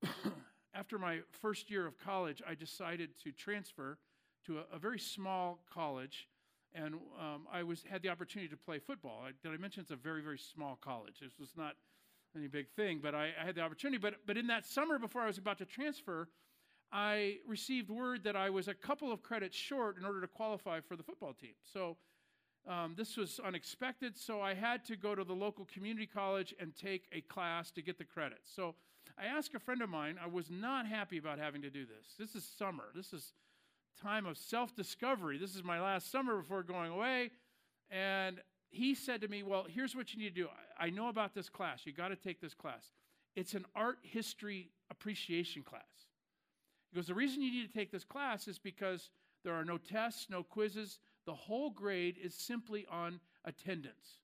After 0.74 0.98
my 0.98 1.20
first 1.30 1.70
year 1.70 1.86
of 1.86 1.98
college, 1.98 2.42
I 2.48 2.54
decided 2.54 3.10
to 3.24 3.32
transfer 3.32 3.98
to 4.46 4.58
a, 4.58 4.76
a 4.76 4.78
very 4.78 4.98
small 4.98 5.60
college, 5.72 6.28
and 6.74 6.94
um, 7.20 7.46
I 7.52 7.62
was 7.62 7.84
had 7.88 8.02
the 8.02 8.08
opportunity 8.08 8.48
to 8.48 8.56
play 8.56 8.78
football. 8.78 9.22
I, 9.26 9.32
did 9.42 9.54
I 9.54 9.60
mention 9.60 9.82
it's 9.82 9.90
a 9.90 9.96
very 9.96 10.22
very 10.22 10.38
small 10.38 10.78
college? 10.82 11.20
This 11.20 11.38
was 11.38 11.50
not 11.56 11.74
any 12.34 12.48
big 12.48 12.68
thing, 12.70 13.00
but 13.02 13.14
I, 13.14 13.30
I 13.40 13.44
had 13.44 13.54
the 13.54 13.60
opportunity. 13.60 13.98
But 13.98 14.14
but 14.26 14.36
in 14.36 14.46
that 14.48 14.66
summer 14.66 14.98
before 14.98 15.22
I 15.22 15.26
was 15.26 15.38
about 15.38 15.58
to 15.58 15.66
transfer, 15.66 16.28
I 16.90 17.38
received 17.46 17.90
word 17.90 18.24
that 18.24 18.36
I 18.36 18.50
was 18.50 18.68
a 18.68 18.74
couple 18.74 19.12
of 19.12 19.22
credits 19.22 19.56
short 19.56 19.96
in 19.98 20.04
order 20.04 20.20
to 20.20 20.26
qualify 20.26 20.80
for 20.80 20.96
the 20.96 21.02
football 21.02 21.32
team. 21.32 21.54
So 21.72 21.96
um, 22.68 22.94
this 22.96 23.16
was 23.16 23.40
unexpected, 23.44 24.16
so 24.16 24.40
I 24.40 24.54
had 24.54 24.84
to 24.84 24.96
go 24.96 25.14
to 25.14 25.24
the 25.24 25.32
local 25.32 25.64
community 25.64 26.06
college 26.06 26.54
and 26.60 26.76
take 26.76 27.06
a 27.12 27.20
class 27.22 27.70
to 27.72 27.82
get 27.82 27.98
the 27.98 28.04
credits. 28.04 28.52
So 28.54 28.74
I 29.18 29.26
asked 29.26 29.54
a 29.54 29.58
friend 29.58 29.82
of 29.82 29.88
mine, 29.88 30.18
I 30.22 30.26
was 30.26 30.50
not 30.50 30.86
happy 30.86 31.18
about 31.18 31.38
having 31.38 31.62
to 31.62 31.70
do 31.70 31.84
this. 31.84 32.14
This 32.18 32.34
is 32.34 32.48
summer. 32.58 32.84
This 32.94 33.12
is 33.12 33.32
time 34.02 34.26
of 34.26 34.36
self-discovery. 34.38 35.38
This 35.38 35.54
is 35.54 35.62
my 35.62 35.80
last 35.80 36.10
summer 36.10 36.36
before 36.36 36.62
going 36.62 36.90
away. 36.90 37.30
And 37.90 38.40
he 38.70 38.94
said 38.94 39.20
to 39.20 39.28
me, 39.28 39.42
Well, 39.42 39.66
here's 39.68 39.94
what 39.94 40.12
you 40.12 40.20
need 40.20 40.34
to 40.34 40.42
do. 40.42 40.48
I 40.78 40.90
know 40.90 41.08
about 41.08 41.34
this 41.34 41.48
class. 41.48 41.82
You 41.84 41.92
got 41.92 42.08
to 42.08 42.16
take 42.16 42.40
this 42.40 42.54
class. 42.54 42.90
It's 43.36 43.54
an 43.54 43.66
art 43.74 43.98
history 44.02 44.70
appreciation 44.90 45.62
class. 45.62 45.82
He 46.90 46.96
goes, 46.96 47.06
The 47.06 47.14
reason 47.14 47.42
you 47.42 47.52
need 47.52 47.70
to 47.70 47.78
take 47.78 47.92
this 47.92 48.04
class 48.04 48.48
is 48.48 48.58
because 48.58 49.10
there 49.44 49.54
are 49.54 49.64
no 49.64 49.78
tests, 49.78 50.28
no 50.30 50.42
quizzes. 50.42 50.98
The 51.26 51.34
whole 51.34 51.70
grade 51.70 52.16
is 52.22 52.34
simply 52.34 52.86
on 52.90 53.20
attendance. 53.44 54.18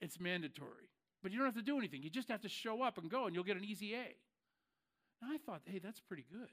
It's 0.00 0.18
mandatory. 0.18 0.90
But 1.24 1.32
you 1.32 1.38
don't 1.38 1.46
have 1.46 1.54
to 1.54 1.62
do 1.62 1.78
anything. 1.78 2.02
You 2.02 2.10
just 2.10 2.28
have 2.28 2.42
to 2.42 2.50
show 2.50 2.82
up 2.82 2.98
and 2.98 3.10
go, 3.10 3.24
and 3.24 3.34
you'll 3.34 3.44
get 3.44 3.56
an 3.56 3.64
easy 3.64 3.94
A. 3.94 4.14
And 5.22 5.32
I 5.32 5.38
thought, 5.38 5.62
hey, 5.64 5.78
that's 5.78 5.98
pretty 5.98 6.26
good. 6.30 6.50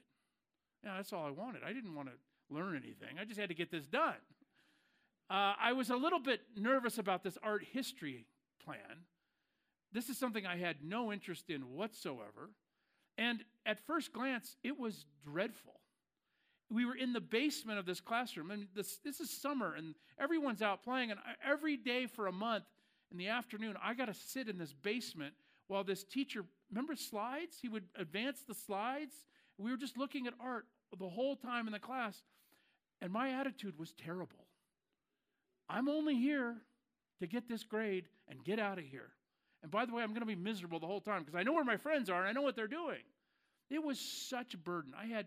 Yeah, 0.82 0.94
that's 0.96 1.12
all 1.12 1.26
I 1.26 1.30
wanted. 1.30 1.60
I 1.62 1.74
didn't 1.74 1.94
want 1.94 2.08
to 2.08 2.14
learn 2.48 2.74
anything, 2.74 3.18
I 3.20 3.24
just 3.24 3.38
had 3.38 3.50
to 3.50 3.54
get 3.54 3.70
this 3.70 3.86
done. 3.86 4.14
Uh, 5.30 5.54
I 5.60 5.72
was 5.72 5.90
a 5.90 5.96
little 5.96 6.18
bit 6.18 6.40
nervous 6.56 6.98
about 6.98 7.22
this 7.22 7.38
art 7.42 7.64
history 7.72 8.26
plan. 8.64 9.04
This 9.92 10.08
is 10.08 10.18
something 10.18 10.46
I 10.46 10.56
had 10.56 10.76
no 10.82 11.12
interest 11.12 11.50
in 11.50 11.74
whatsoever. 11.74 12.50
And 13.18 13.44
at 13.66 13.86
first 13.86 14.12
glance, 14.12 14.56
it 14.64 14.78
was 14.78 15.04
dreadful. 15.24 15.80
We 16.70 16.86
were 16.86 16.96
in 16.96 17.12
the 17.12 17.20
basement 17.20 17.78
of 17.78 17.84
this 17.84 18.00
classroom, 18.00 18.50
and 18.50 18.66
this, 18.74 18.98
this 19.04 19.20
is 19.20 19.30
summer, 19.30 19.74
and 19.74 19.94
everyone's 20.18 20.62
out 20.62 20.82
playing. 20.82 21.10
And 21.10 21.20
every 21.46 21.76
day 21.76 22.06
for 22.06 22.26
a 22.26 22.32
month 22.32 22.64
in 23.12 23.18
the 23.18 23.28
afternoon, 23.28 23.76
I 23.82 23.94
got 23.94 24.06
to 24.06 24.14
sit 24.14 24.48
in 24.48 24.58
this 24.58 24.72
basement 24.72 25.34
while 25.68 25.84
this 25.84 26.02
teacher, 26.02 26.44
remember 26.70 26.96
slides? 26.96 27.58
He 27.60 27.68
would 27.68 27.84
advance 27.96 28.40
the 28.46 28.54
slides. 28.54 29.14
We 29.58 29.70
were 29.70 29.76
just 29.76 29.96
looking 29.96 30.26
at 30.26 30.34
art 30.40 30.66
the 30.98 31.08
whole 31.08 31.36
time 31.36 31.66
in 31.66 31.72
the 31.72 31.78
class, 31.78 32.20
and 33.00 33.12
my 33.12 33.30
attitude 33.30 33.78
was 33.78 33.92
terrible. 33.92 34.46
I'm 35.68 35.88
only 35.88 36.16
here 36.16 36.56
to 37.20 37.26
get 37.26 37.48
this 37.48 37.62
grade 37.62 38.06
and 38.28 38.42
get 38.44 38.58
out 38.58 38.78
of 38.78 38.84
here. 38.84 39.10
And 39.62 39.70
by 39.70 39.86
the 39.86 39.94
way, 39.94 40.02
I'm 40.02 40.10
going 40.10 40.20
to 40.20 40.26
be 40.26 40.34
miserable 40.34 40.80
the 40.80 40.86
whole 40.86 41.00
time 41.00 41.22
because 41.22 41.38
I 41.38 41.44
know 41.44 41.52
where 41.52 41.64
my 41.64 41.76
friends 41.76 42.10
are 42.10 42.20
and 42.20 42.28
I 42.28 42.32
know 42.32 42.42
what 42.42 42.56
they're 42.56 42.66
doing. 42.66 42.98
It 43.70 43.82
was 43.82 43.98
such 43.98 44.54
a 44.54 44.58
burden. 44.58 44.92
I 44.98 45.06
had 45.06 45.26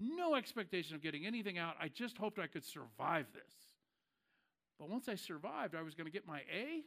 no 0.00 0.34
expectation 0.34 0.96
of 0.96 1.02
getting 1.02 1.26
anything 1.26 1.58
out. 1.58 1.74
I 1.80 1.88
just 1.88 2.16
hoped 2.16 2.38
I 2.38 2.46
could 2.46 2.64
survive 2.64 3.26
this. 3.34 3.52
But 4.78 4.88
once 4.88 5.08
I 5.08 5.14
survived, 5.14 5.74
I 5.74 5.82
was 5.82 5.94
going 5.94 6.06
to 6.06 6.12
get 6.12 6.26
my 6.26 6.40
A 6.52 6.82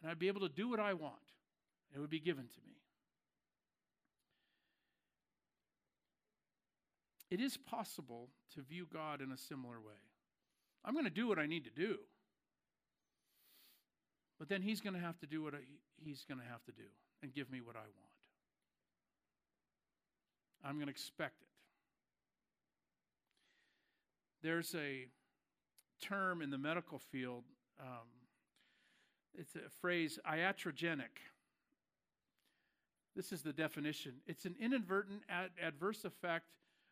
and 0.00 0.10
I'd 0.10 0.18
be 0.18 0.28
able 0.28 0.40
to 0.40 0.48
do 0.48 0.68
what 0.68 0.80
I 0.80 0.94
want. 0.94 1.14
It 1.94 1.98
would 1.98 2.10
be 2.10 2.20
given 2.20 2.44
to 2.44 2.60
me. 2.66 2.74
It 7.30 7.40
is 7.40 7.56
possible 7.56 8.28
to 8.54 8.62
view 8.62 8.86
God 8.92 9.20
in 9.20 9.30
a 9.30 9.36
similar 9.36 9.78
way. 9.78 10.00
I'm 10.84 10.94
going 10.94 11.04
to 11.04 11.10
do 11.10 11.28
what 11.28 11.38
I 11.38 11.46
need 11.46 11.64
to 11.64 11.70
do. 11.70 11.96
But 14.38 14.48
then 14.48 14.62
he's 14.62 14.80
going 14.80 14.94
to 14.94 15.00
have 15.00 15.18
to 15.20 15.26
do 15.26 15.42
what 15.42 15.54
I, 15.54 15.58
he's 16.02 16.24
going 16.26 16.40
to 16.40 16.46
have 16.46 16.64
to 16.64 16.72
do 16.72 16.88
and 17.22 17.32
give 17.32 17.50
me 17.50 17.60
what 17.60 17.76
I 17.76 17.80
want. 17.80 18.10
I'm 20.64 20.76
going 20.76 20.86
to 20.86 20.92
expect 20.92 21.42
it. 21.42 21.48
There's 24.42 24.74
a 24.74 25.06
term 26.02 26.40
in 26.40 26.50
the 26.50 26.58
medical 26.58 26.98
field, 26.98 27.44
um, 27.78 28.08
it's 29.38 29.54
a 29.54 29.70
phrase, 29.80 30.18
iatrogenic. 30.28 31.18
This 33.16 33.32
is 33.32 33.42
the 33.42 33.52
definition 33.52 34.14
it's 34.26 34.44
an 34.44 34.54
inadvertent 34.60 35.22
ad- 35.28 35.50
adverse 35.62 36.04
effect 36.04 36.46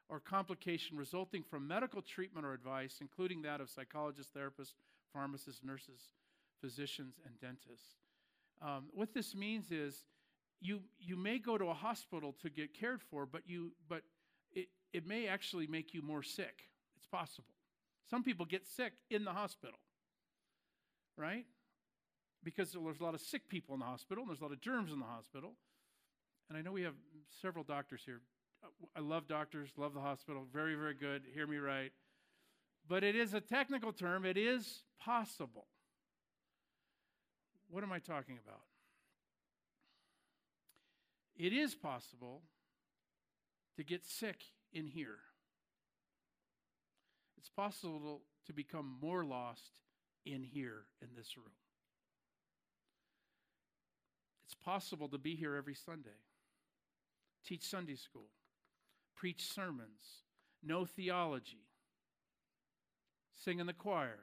or 0.09 0.21
complication 0.21 0.97
resulting 0.97 1.43
from 1.43 1.69
medical 1.69 2.03
treatment 2.03 2.47
or 2.47 2.55
advice, 2.55 2.99
including 3.01 3.43
that 3.43 3.61
of 3.61 3.69
psychologists, 3.69 4.33
therapists, 4.37 4.73
pharmacists, 5.13 5.61
nurses, 5.63 6.01
physicians, 6.61 7.15
and 7.27 7.39
dentists. 7.41 7.97
Um, 8.63 8.87
what 8.93 9.13
this 9.13 9.35
means 9.35 9.71
is 9.71 10.05
you, 10.61 10.81
you 10.99 11.17
may 11.17 11.39
go 11.39 11.59
to 11.59 11.67
a 11.67 11.75
hospital 11.75 12.35
to 12.43 12.51
get 12.51 12.75
cared 12.75 13.03
for, 13.03 13.27
but, 13.27 13.43
you, 13.47 13.73
but 13.89 14.03
it, 14.53 14.69
it 14.93 15.07
may 15.07 15.29
actually 15.29 15.67
make 15.67 15.95
you 15.95 16.03
more 16.03 16.23
sick. 16.23 16.69
It's 16.97 17.07
possible. 17.07 17.55
Some 18.11 18.23
people 18.23 18.47
get 18.47 18.67
sick 18.67 18.95
in 19.11 19.25
the 19.25 19.33
hospital, 19.33 19.79
right? 21.17 21.45
Because 22.45 22.73
there's 22.73 23.01
a 23.01 23.05
lot 23.05 23.15
of 23.15 23.21
sick 23.21 23.49
people 23.49 23.75
in 23.75 23.81
the 23.81 23.87
hospital, 23.87 24.23
and 24.23 24.31
there's 24.31 24.41
a 24.41 24.45
lot 24.45 24.53
of 24.53 24.61
germs 24.61 24.93
in 24.93 25.01
the 25.01 25.07
hospital. 25.07 25.55
And 26.49 26.57
I 26.57 26.63
know 26.63 26.73
we 26.73 26.83
have 26.83 26.95
several 27.43 27.65
doctors 27.65 28.03
here. 28.05 28.21
I 28.97 29.01
love 29.01 29.29
doctors, 29.29 29.71
love 29.77 29.95
the 29.95 30.01
hospital, 30.01 30.47
very, 30.53 30.75
very 30.75 30.95
good. 30.95 31.23
Hear 31.35 31.47
me 31.47 31.59
right. 31.59 31.93
But 32.89 33.05
it 33.05 33.15
is 33.15 33.35
a 33.35 33.41
technical 33.41 33.93
term, 33.93 34.25
it 34.25 34.37
is 34.37 34.83
possible. 35.01 35.67
What 37.71 37.85
am 37.85 37.93
I 37.93 37.99
talking 37.99 38.39
about? 38.43 38.63
It 41.37 41.53
is 41.53 41.75
possible 41.75 42.43
to 43.77 43.85
get 43.85 44.05
sick 44.05 44.43
in 44.73 44.87
here. 44.87 45.19
It's 47.37 47.49
possible 47.49 48.23
to 48.47 48.53
become 48.53 48.97
more 49.01 49.25
lost 49.25 49.71
in 50.27 50.43
here 50.43 50.87
in 51.01 51.09
this 51.17 51.37
room. 51.37 51.53
It's 54.45 54.55
possible 54.69 55.09
to 55.09 55.17
be 55.17 55.35
here 55.35 55.55
every 55.55 55.75
Sunday, 55.75 56.21
teach 57.43 57.63
Sunday 57.63 57.97
school, 57.97 58.29
preach 59.17 59.51
sermons, 59.51 60.27
know 60.63 60.85
theology, 60.85 61.65
sing 63.35 63.61
in 63.61 63.67
the 63.67 63.73
choir, 63.73 64.19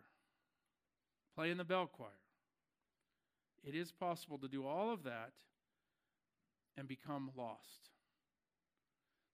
play 1.33 1.49
in 1.49 1.57
the 1.57 1.63
bell 1.63 1.87
choir. 1.87 2.21
It 3.63 3.73
is 3.73 3.91
possible 3.91 4.37
to 4.37 4.47
do 4.47 4.67
all 4.67 4.93
of 4.93 5.01
that 5.05 5.31
and 6.77 6.87
become 6.87 7.31
lost. 7.35 7.89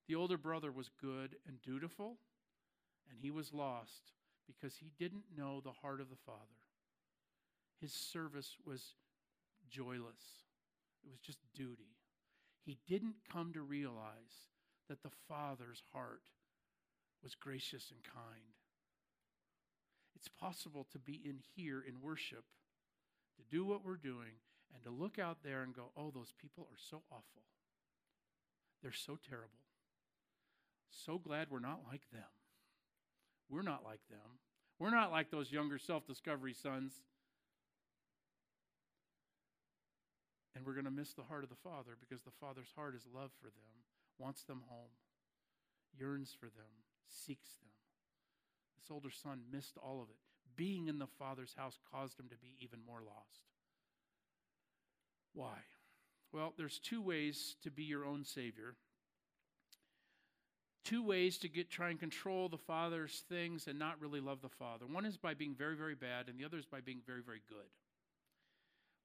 The 0.08 0.14
older 0.14 0.38
brother 0.38 0.72
was 0.72 0.88
good 0.98 1.36
and 1.46 1.60
dutiful, 1.60 2.16
and 3.10 3.18
he 3.20 3.30
was 3.30 3.52
lost 3.52 4.12
because 4.46 4.76
he 4.76 4.90
didn't 4.98 5.24
know 5.36 5.60
the 5.60 5.72
heart 5.72 6.00
of 6.00 6.08
the 6.08 6.16
Father. 6.24 6.38
His 7.82 7.92
service 7.92 8.56
was 8.64 8.94
joyless, 9.68 10.42
it 11.04 11.10
was 11.10 11.20
just 11.20 11.38
duty. 11.54 11.96
He 12.64 12.78
didn't 12.86 13.16
come 13.30 13.52
to 13.52 13.62
realize 13.62 14.50
that 14.88 15.02
the 15.02 15.10
Father's 15.28 15.82
heart 15.92 16.22
was 17.22 17.34
gracious 17.34 17.90
and 17.90 18.02
kind. 18.02 18.54
It's 20.14 20.28
possible 20.28 20.86
to 20.92 20.98
be 20.98 21.20
in 21.24 21.38
here 21.56 21.82
in 21.86 22.00
worship 22.00 22.44
to 23.36 23.42
do 23.50 23.64
what 23.64 23.84
we're 23.84 23.96
doing 23.96 24.38
and 24.74 24.84
to 24.84 24.90
look 24.90 25.18
out 25.18 25.38
there 25.42 25.62
and 25.62 25.74
go, 25.74 25.90
oh, 25.96 26.10
those 26.10 26.32
people 26.40 26.64
are 26.70 26.78
so 26.78 27.02
awful. 27.10 27.42
They're 28.82 28.92
so 28.92 29.18
terrible. 29.28 29.48
So 30.90 31.18
glad 31.18 31.48
we're 31.50 31.60
not 31.60 31.80
like 31.90 32.02
them. 32.12 32.22
We're 33.48 33.62
not 33.62 33.84
like 33.84 34.00
them. 34.10 34.38
We're 34.78 34.90
not 34.90 35.12
like 35.12 35.30
those 35.30 35.52
younger 35.52 35.78
self 35.78 36.06
discovery 36.06 36.54
sons. 36.54 36.92
And 40.62 40.66
we're 40.66 40.78
going 40.78 40.84
to 40.84 40.92
miss 40.92 41.12
the 41.12 41.24
heart 41.24 41.42
of 41.42 41.50
the 41.50 41.56
Father 41.56 41.98
because 41.98 42.22
the 42.22 42.30
Father's 42.38 42.70
heart 42.76 42.94
is 42.94 43.02
love 43.12 43.32
for 43.40 43.48
them, 43.48 43.82
wants 44.16 44.44
them 44.44 44.62
home, 44.68 44.94
yearns 45.98 46.36
for 46.38 46.46
them, 46.46 46.70
seeks 47.08 47.50
them. 47.56 47.74
This 48.78 48.88
older 48.88 49.10
son 49.10 49.40
missed 49.50 49.76
all 49.82 50.00
of 50.00 50.08
it 50.08 50.16
being 50.56 50.86
in 50.88 50.98
the 50.98 51.06
Father's 51.18 51.54
house 51.56 51.78
caused 51.92 52.20
him 52.20 52.28
to 52.28 52.36
be 52.36 52.54
even 52.60 52.78
more 52.86 53.00
lost. 53.00 53.48
Why? 55.34 55.56
Well, 56.32 56.52
there's 56.56 56.78
two 56.78 57.02
ways 57.02 57.56
to 57.62 57.70
be 57.70 57.84
your 57.84 58.04
own 58.04 58.24
Savior. 58.24 58.76
two 60.84 61.02
ways 61.02 61.38
to 61.38 61.48
get 61.48 61.70
try 61.70 61.90
and 61.90 62.00
control 62.00 62.48
the 62.48 62.58
father's 62.58 63.22
things 63.28 63.68
and 63.68 63.78
not 63.78 64.00
really 64.00 64.20
love 64.20 64.42
the 64.42 64.48
father. 64.48 64.84
One 64.86 65.06
is 65.06 65.16
by 65.16 65.32
being 65.34 65.54
very 65.54 65.76
very 65.76 65.94
bad 65.94 66.28
and 66.28 66.38
the 66.38 66.44
other 66.44 66.58
is 66.58 66.66
by 66.66 66.80
being 66.80 67.00
very 67.06 67.22
very 67.22 67.40
good. 67.48 67.70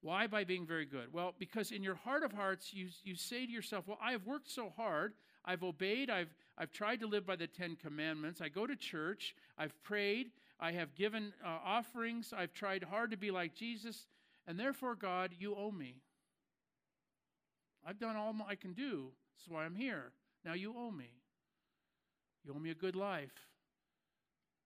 Why 0.01 0.27
by 0.27 0.43
being 0.43 0.65
very 0.65 0.85
good? 0.85 1.11
Well, 1.11 1.33
because 1.39 1.71
in 1.71 1.83
your 1.83 1.95
heart 1.95 2.23
of 2.23 2.31
hearts 2.31 2.73
you 2.73 2.89
you 3.03 3.15
say 3.15 3.45
to 3.45 3.51
yourself, 3.51 3.87
"Well, 3.87 3.99
I 4.01 4.11
have 4.11 4.25
worked 4.25 4.49
so 4.49 4.69
hard. 4.69 5.13
I've 5.43 5.63
obeyed. 5.63 6.09
I've 6.09 6.33
I've 6.57 6.71
tried 6.71 6.99
to 6.99 7.07
live 7.07 7.25
by 7.25 7.35
the 7.35 7.47
10 7.47 7.77
commandments. 7.77 8.41
I 8.41 8.49
go 8.49 8.67
to 8.67 8.75
church. 8.75 9.35
I've 9.57 9.81
prayed. 9.83 10.31
I 10.59 10.71
have 10.71 10.95
given 10.95 11.33
uh, 11.43 11.59
offerings. 11.63 12.33
I've 12.35 12.53
tried 12.53 12.83
hard 12.83 13.11
to 13.11 13.17
be 13.17 13.31
like 13.31 13.55
Jesus, 13.55 14.07
and 14.47 14.59
therefore 14.59 14.95
God, 14.95 15.31
you 15.37 15.55
owe 15.55 15.71
me. 15.71 16.01
I've 17.85 17.99
done 17.99 18.15
all 18.15 18.35
I 18.47 18.55
can 18.55 18.73
do. 18.73 19.11
That's 19.37 19.47
why 19.47 19.63
I'm 19.63 19.75
here. 19.75 20.11
Now 20.43 20.53
you 20.53 20.73
owe 20.77 20.91
me. 20.91 21.11
You 22.43 22.53
owe 22.55 22.59
me 22.59 22.71
a 22.71 22.75
good 22.75 22.95
life. 22.95 23.47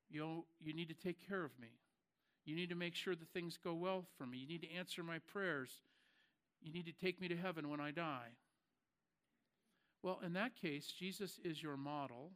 You, 0.10 0.24
owe, 0.24 0.46
you 0.60 0.74
need 0.74 0.90
to 0.90 0.96
take 0.96 1.28
care 1.28 1.44
of 1.44 1.52
me. 1.60 1.70
You 2.46 2.56
need 2.56 2.70
to 2.70 2.76
make 2.76 2.96
sure 2.96 3.16
that 3.16 3.30
things 3.30 3.58
go 3.64 3.74
well 3.74 4.06
for 4.18 4.26
me. 4.26 4.38
You 4.40 4.48
need 4.48 4.64
to 4.64 4.74
answer 4.74 5.04
my 5.04 5.20
prayers. 5.20 5.70
You 6.62 6.72
need 6.72 6.86
to 6.86 6.92
take 6.92 7.22
me 7.22 7.28
to 7.28 7.36
heaven 7.36 7.70
when 7.70 7.80
I 7.80 7.92
die. 7.92 8.36
Well, 10.04 10.20
in 10.26 10.34
that 10.34 10.56
case, 10.56 10.88
Jesus 10.88 11.40
is 11.44 11.62
your 11.62 11.78
model. 11.78 12.32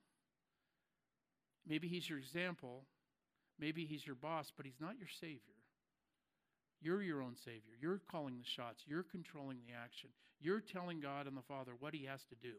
Maybe 1.67 1.87
he's 1.87 2.07
your 2.07 2.19
example. 2.19 2.83
Maybe 3.59 3.85
he's 3.85 4.05
your 4.05 4.15
boss, 4.15 4.51
but 4.55 4.65
he's 4.65 4.79
not 4.79 4.99
your 4.99 5.07
Savior. 5.07 5.55
You're 6.81 7.01
your 7.01 7.23
own 7.23 7.35
Savior. 7.35 7.73
You're 7.81 8.01
calling 8.11 8.37
the 8.37 8.43
shots. 8.43 8.83
You're 8.85 9.03
controlling 9.03 9.57
the 9.65 9.73
action. 9.73 10.09
You're 10.39 10.59
telling 10.59 10.99
God 10.99 11.25
and 11.25 11.35
the 11.35 11.41
Father 11.41 11.71
what 11.79 11.95
He 11.95 12.05
has 12.05 12.23
to 12.25 12.35
do, 12.35 12.53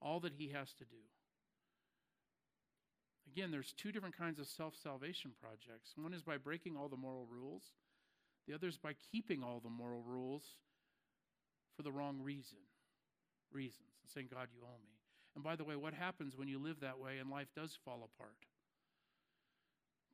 all 0.00 0.20
that 0.20 0.34
He 0.36 0.50
has 0.50 0.72
to 0.74 0.84
do. 0.84 0.96
Again, 3.32 3.50
there's 3.50 3.72
two 3.72 3.92
different 3.92 4.16
kinds 4.16 4.38
of 4.38 4.46
self 4.46 4.74
salvation 4.82 5.32
projects. 5.40 5.92
One 5.96 6.14
is 6.14 6.22
by 6.22 6.36
breaking 6.36 6.76
all 6.76 6.88
the 6.88 6.96
moral 6.96 7.26
rules, 7.30 7.62
the 8.46 8.54
other 8.54 8.68
is 8.68 8.78
by 8.78 8.94
keeping 9.12 9.42
all 9.42 9.60
the 9.62 9.70
moral 9.70 10.02
rules 10.06 10.44
for 11.76 11.82
the 11.82 11.92
wrong 11.92 12.18
reason, 12.22 12.58
reasons, 13.52 13.92
and 14.02 14.10
saying, 14.10 14.28
God, 14.32 14.48
you 14.52 14.60
owe 14.64 14.80
me. 14.82 14.98
And 15.34 15.44
by 15.44 15.54
the 15.54 15.64
way, 15.64 15.76
what 15.76 15.94
happens 15.94 16.36
when 16.36 16.48
you 16.48 16.58
live 16.58 16.80
that 16.80 16.98
way 16.98 17.18
and 17.18 17.30
life 17.30 17.48
does 17.54 17.78
fall 17.84 18.08
apart? 18.12 18.34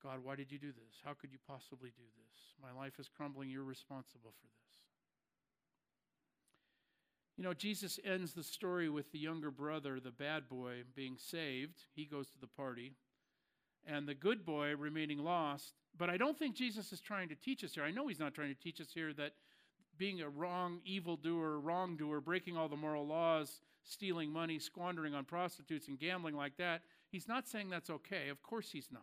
God, 0.03 0.19
why 0.23 0.37
did 0.37 0.53
you 0.53 0.59
do 0.59 0.73
this? 0.73 1.01
How 1.03 1.15
could 1.15 1.33
you 1.33 1.39
possibly 1.49 1.89
do 1.97 2.03
this? 2.03 2.41
My 2.61 2.79
life 2.79 2.99
is 2.99 3.09
crumbling. 3.09 3.49
You're 3.49 3.65
responsible 3.65 4.35
for 4.39 4.47
this. 4.47 4.65
You 7.39 7.45
know, 7.45 7.55
Jesus 7.55 7.99
ends 8.05 8.35
the 8.35 8.43
story 8.43 8.89
with 8.91 9.11
the 9.13 9.19
younger 9.19 9.51
brother, 9.51 9.99
the 9.99 10.11
bad 10.11 10.49
boy, 10.49 10.83
being 10.95 11.17
saved. 11.17 11.85
He 11.95 12.05
goes 12.05 12.29
to 12.31 12.39
the 12.39 12.47
party. 12.47 12.93
And 13.87 14.09
the 14.09 14.15
good 14.15 14.45
boy 14.45 14.75
remaining 14.77 15.19
lost. 15.19 15.75
But 15.97 16.11
I 16.11 16.17
don't 16.17 16.39
think 16.39 16.57
Jesus 16.57 16.93
is 16.93 17.01
trying 17.01 17.29
to 17.29 17.35
teach 17.35 17.63
us 17.63 17.75
here. 17.75 17.85
I 17.85 17.91
know 17.91 18.09
he's 18.09 18.19
not 18.19 18.35
trying 18.35 18.55
to 18.55 18.61
teach 18.61 18.81
us 18.81 18.89
here 18.93 19.13
that 19.15 19.33
being 19.97 20.23
a 20.23 20.29
wrong 20.29 20.81
evildoer, 20.85 21.61
wrongdoer, 21.61 22.21
breaking 22.21 22.57
all 22.57 22.69
the 22.69 22.77
moral 22.77 23.07
laws, 23.07 23.61
stealing 23.85 24.31
money, 24.31 24.59
squandering 24.59 25.15
on 25.15 25.25
prostitutes, 25.25 25.89
and 25.89 25.99
gambling 25.99 26.37
like 26.37 26.57
that, 26.57 26.83
he's 27.11 27.29
not 27.29 27.49
saying 27.49 27.71
that's 27.71 27.91
okay. 27.91 28.29
Of 28.29 28.43
course 28.43 28.71
he's 28.71 28.89
not. 28.91 29.03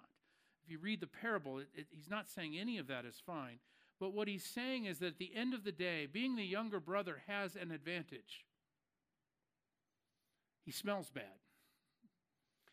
If 0.63 0.71
you 0.71 0.79
read 0.79 0.99
the 0.99 1.07
parable, 1.07 1.59
it, 1.59 1.67
it, 1.73 1.87
he's 1.91 2.09
not 2.09 2.29
saying 2.29 2.57
any 2.57 2.77
of 2.77 2.87
that 2.87 3.05
is 3.05 3.21
fine. 3.25 3.59
But 3.99 4.13
what 4.13 4.27
he's 4.27 4.43
saying 4.43 4.85
is 4.85 4.99
that 4.99 5.07
at 5.07 5.17
the 5.19 5.31
end 5.35 5.53
of 5.53 5.63
the 5.63 5.71
day, 5.71 6.07
being 6.11 6.35
the 6.35 6.43
younger 6.43 6.79
brother 6.79 7.21
has 7.27 7.55
an 7.55 7.71
advantage. 7.71 8.45
He 10.65 10.71
smells 10.71 11.09
bad. 11.09 11.23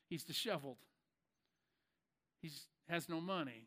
He's 0.08 0.24
disheveled. 0.24 0.78
He 2.52 2.92
has 2.92 3.08
no 3.08 3.20
money. 3.20 3.66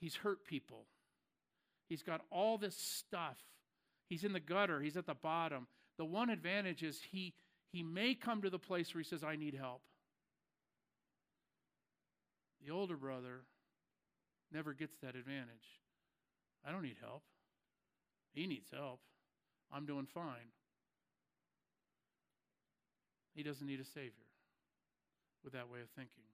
He's 0.00 0.16
hurt 0.16 0.44
people. 0.44 0.86
He's 1.88 2.02
got 2.02 2.22
all 2.30 2.56
this 2.56 2.76
stuff. 2.76 3.36
He's 4.08 4.24
in 4.24 4.32
the 4.32 4.40
gutter. 4.40 4.80
He's 4.80 4.96
at 4.96 5.06
the 5.06 5.14
bottom. 5.14 5.66
The 5.98 6.04
one 6.04 6.30
advantage 6.30 6.82
is 6.82 7.00
he, 7.10 7.34
he 7.72 7.82
may 7.82 8.14
come 8.14 8.42
to 8.42 8.50
the 8.50 8.58
place 8.58 8.94
where 8.94 9.02
he 9.02 9.08
says, 9.08 9.22
I 9.22 9.36
need 9.36 9.54
help. 9.54 9.82
The 12.64 12.72
older 12.72 12.96
brother 12.96 13.42
never 14.52 14.72
gets 14.72 14.96
that 14.98 15.16
advantage. 15.16 15.80
I 16.66 16.72
don't 16.72 16.82
need 16.82 16.98
help. 17.00 17.22
He 18.32 18.46
needs 18.46 18.70
help. 18.70 19.00
I'm 19.72 19.86
doing 19.86 20.06
fine. 20.06 20.52
He 23.34 23.42
doesn't 23.42 23.66
need 23.66 23.80
a 23.80 23.84
Savior 23.84 24.28
with 25.42 25.52
that 25.54 25.68
way 25.68 25.80
of 25.80 25.88
thinking. 25.90 26.24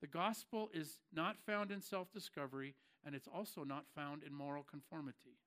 The 0.00 0.06
gospel 0.06 0.70
is 0.72 0.98
not 1.12 1.36
found 1.44 1.70
in 1.70 1.80
self 1.80 2.12
discovery, 2.12 2.74
and 3.04 3.14
it's 3.14 3.28
also 3.28 3.64
not 3.64 3.84
found 3.94 4.22
in 4.22 4.32
moral 4.32 4.62
conformity. 4.62 5.38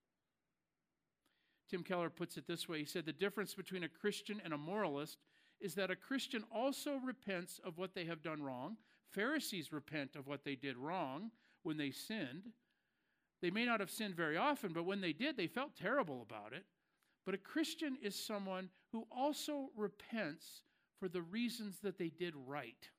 Tim 1.70 1.84
Keller 1.84 2.10
puts 2.10 2.38
it 2.38 2.48
this 2.48 2.68
way 2.68 2.80
He 2.80 2.86
said, 2.86 3.06
The 3.06 3.14
difference 3.14 3.54
between 3.54 3.84
a 3.84 3.90
Christian 3.90 4.42
and 4.44 4.54
a 4.54 4.58
moralist 4.58 5.18
is 5.62 5.76
that 5.76 5.92
a 5.92 5.96
Christian 5.96 6.44
also 6.54 6.98
repents 6.98 7.60
of 7.64 7.78
what 7.78 7.94
they 7.94 8.06
have 8.06 8.24
done 8.24 8.42
wrong, 8.42 8.78
Pharisees 9.12 9.72
repent 9.72 10.16
of 10.16 10.28
what 10.28 10.44
they 10.44 10.56
did 10.56 10.78
wrong 10.78 11.32
when 11.64 11.78
they 11.78 11.92
sinned. 11.92 12.52
They 13.42 13.52
may 13.52 13.66
not 13.66 13.80
have 13.80 13.90
sinned 13.90 14.16
very 14.16 14.38
often, 14.38 14.74
but 14.74 14.86
when 14.86 15.02
they 15.02 15.14
did, 15.14 15.38
they 15.38 15.48
felt 15.48 15.76
terrible 15.76 16.22
about 16.22 16.54
it. 16.54 16.66
But 17.26 17.36
a 17.36 17.40
Christian 17.40 17.98
is 18.02 18.16
someone 18.16 18.70
who 18.92 19.06
also 19.12 19.70
repents 19.76 20.62
for 21.00 21.08
the 21.08 21.22
reasons 21.22 21.80
that 21.80 21.98
they 21.98 22.10
did 22.10 22.34
right. 22.36 22.90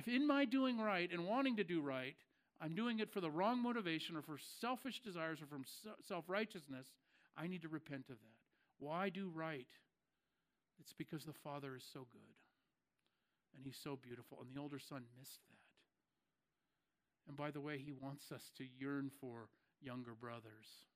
If 0.00 0.08
in 0.08 0.26
my 0.26 0.46
doing 0.46 0.80
right 0.80 1.12
and 1.12 1.26
wanting 1.26 1.56
to 1.56 1.64
do 1.64 1.82
right, 1.82 2.16
I'm 2.58 2.74
doing 2.74 3.00
it 3.00 3.12
for 3.12 3.20
the 3.20 3.30
wrong 3.30 3.62
motivation 3.62 4.16
or 4.16 4.22
for 4.22 4.38
selfish 4.62 5.00
desires 5.00 5.42
or 5.42 5.46
from 5.46 5.64
self 6.08 6.24
righteousness, 6.26 6.86
I 7.36 7.46
need 7.46 7.60
to 7.62 7.68
repent 7.68 8.06
of 8.08 8.16
that. 8.16 8.38
Why 8.78 9.10
do 9.10 9.30
right? 9.34 9.66
It's 10.80 10.94
because 10.94 11.24
the 11.24 11.34
Father 11.34 11.76
is 11.76 11.84
so 11.92 12.06
good 12.10 12.34
and 13.54 13.66
he's 13.66 13.76
so 13.76 13.98
beautiful. 14.00 14.38
And 14.40 14.48
the 14.56 14.58
older 14.58 14.78
son 14.78 15.02
missed 15.18 15.40
that. 15.48 17.28
And 17.28 17.36
by 17.36 17.50
the 17.50 17.60
way, 17.60 17.76
he 17.76 17.92
wants 17.92 18.32
us 18.32 18.50
to 18.56 18.64
yearn 18.78 19.10
for 19.20 19.50
younger 19.82 20.14
brothers. 20.18 20.88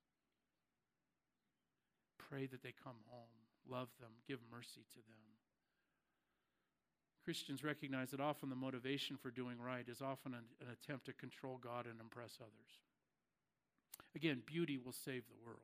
Pray 2.17 2.47
that 2.47 2.63
they 2.63 2.73
come 2.83 2.97
home, 3.11 3.37
love 3.69 3.89
them, 3.99 4.09
give 4.27 4.39
mercy 4.51 4.81
to 4.93 4.99
them. 5.07 5.44
Christians 7.25 7.63
recognize 7.63 8.11
that 8.11 8.21
often 8.21 8.49
the 8.49 8.55
motivation 8.55 9.17
for 9.17 9.31
doing 9.31 9.59
right 9.59 9.87
is 9.89 10.01
often 10.01 10.33
an, 10.33 10.43
an 10.61 10.67
attempt 10.71 11.05
to 11.07 11.13
control 11.13 11.59
God 11.61 11.85
and 11.85 11.99
impress 11.99 12.37
others. 12.39 12.79
Again, 14.15 14.41
beauty 14.45 14.77
will 14.77 14.93
save 14.93 15.23
the 15.27 15.45
world. 15.45 15.59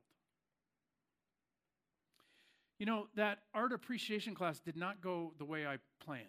You 2.80 2.88
know, 2.88 3.08
that 3.15 3.39
art 3.54 3.71
appreciation 3.71 4.34
class 4.34 4.60
did 4.60 4.76
not 4.76 5.02
go 5.02 5.34
the 5.38 5.45
way 5.45 5.67
I 5.67 5.78
planned 6.04 6.28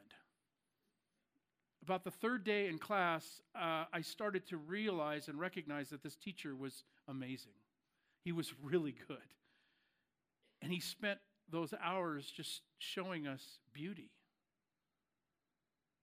about 1.82 2.04
the 2.04 2.10
third 2.10 2.44
day 2.44 2.68
in 2.68 2.78
class, 2.78 3.42
uh, 3.54 3.84
I 3.92 4.00
started 4.02 4.46
to 4.48 4.56
realize 4.56 5.28
and 5.28 5.38
recognize 5.38 5.90
that 5.90 6.02
this 6.02 6.16
teacher 6.16 6.54
was 6.54 6.84
amazing. 7.08 7.52
He 8.24 8.32
was 8.32 8.52
really 8.62 8.94
good. 9.08 9.18
And 10.62 10.72
he 10.72 10.80
spent 10.80 11.18
those 11.50 11.74
hours 11.82 12.30
just 12.30 12.62
showing 12.78 13.26
us 13.26 13.58
beauty. 13.72 14.10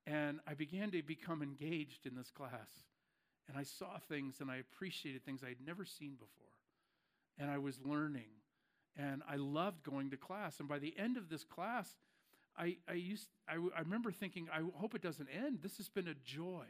And 0.09 0.39
I 0.47 0.55
began 0.55 0.89
to 0.91 1.03
become 1.03 1.43
engaged 1.43 2.07
in 2.07 2.15
this 2.15 2.31
class. 2.31 2.69
And 3.47 3.57
I 3.57 3.63
saw 3.63 3.97
things 4.07 4.41
and 4.41 4.49
I 4.49 4.57
appreciated 4.57 5.23
things 5.23 5.43
I 5.43 5.49
had 5.49 5.61
never 5.65 5.85
seen 5.85 6.13
before. 6.13 6.47
And 7.37 7.49
I 7.49 7.59
was 7.59 7.79
learning. 7.83 8.29
And 8.97 9.21
I 9.29 9.35
loved 9.35 9.83
going 9.83 10.09
to 10.09 10.17
class. 10.17 10.59
And 10.59 10.67
by 10.67 10.79
the 10.79 10.95
end 10.97 11.17
of 11.17 11.29
this 11.29 11.43
class, 11.43 11.87
I, 12.57 12.77
I 12.89 12.93
used 12.93 13.27
I, 13.47 13.53
I 13.53 13.81
remember 13.81 14.11
thinking, 14.11 14.47
I 14.51 14.61
hope 14.75 14.95
it 14.95 15.01
doesn't 15.01 15.29
end. 15.29 15.59
This 15.61 15.77
has 15.77 15.89
been 15.89 16.07
a 16.07 16.15
joy. 16.25 16.65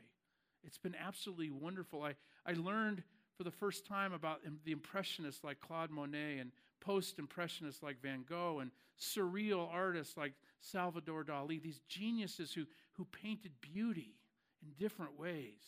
It's 0.64 0.78
been 0.78 0.96
absolutely 0.96 1.50
wonderful. 1.50 2.04
I, 2.04 2.16
I 2.46 2.54
learned 2.54 3.04
for 3.38 3.44
the 3.44 3.52
first 3.52 3.86
time 3.86 4.12
about 4.12 4.42
the 4.66 4.74
impressionists 4.74 5.44
like 5.46 5.62
Claude 5.62 5.92
Monet 5.92 6.40
and 6.40 6.52
post 6.82 7.20
impressionists 7.20 7.82
like 7.82 8.02
Van 8.02 8.26
Gogh 8.28 8.60
and 8.60 8.72
surreal 9.00 9.68
artists 9.72 10.18
like 10.18 10.34
Salvador 10.60 11.24
Dali, 11.24 11.62
these 11.62 11.82
geniuses 11.88 12.54
who, 12.54 12.66
who 12.94 13.06
painted 13.06 13.52
beauty 13.62 14.16
in 14.62 14.74
different 14.78 15.18
ways. 15.18 15.62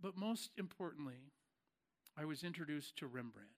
But 0.00 0.16
most 0.16 0.50
importantly, 0.56 1.32
I 2.16 2.24
was 2.24 2.44
introduced 2.44 2.96
to 2.98 3.06
Rembrandt. 3.06 3.48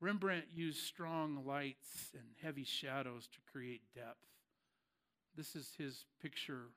Rembrandt 0.00 0.46
used 0.54 0.84
strong 0.84 1.44
lights 1.46 2.10
and 2.12 2.24
heavy 2.42 2.64
shadows 2.64 3.28
to 3.28 3.38
create 3.50 3.82
depth. 3.94 4.26
This 5.34 5.56
is 5.56 5.72
his 5.78 6.04
picture 6.20 6.70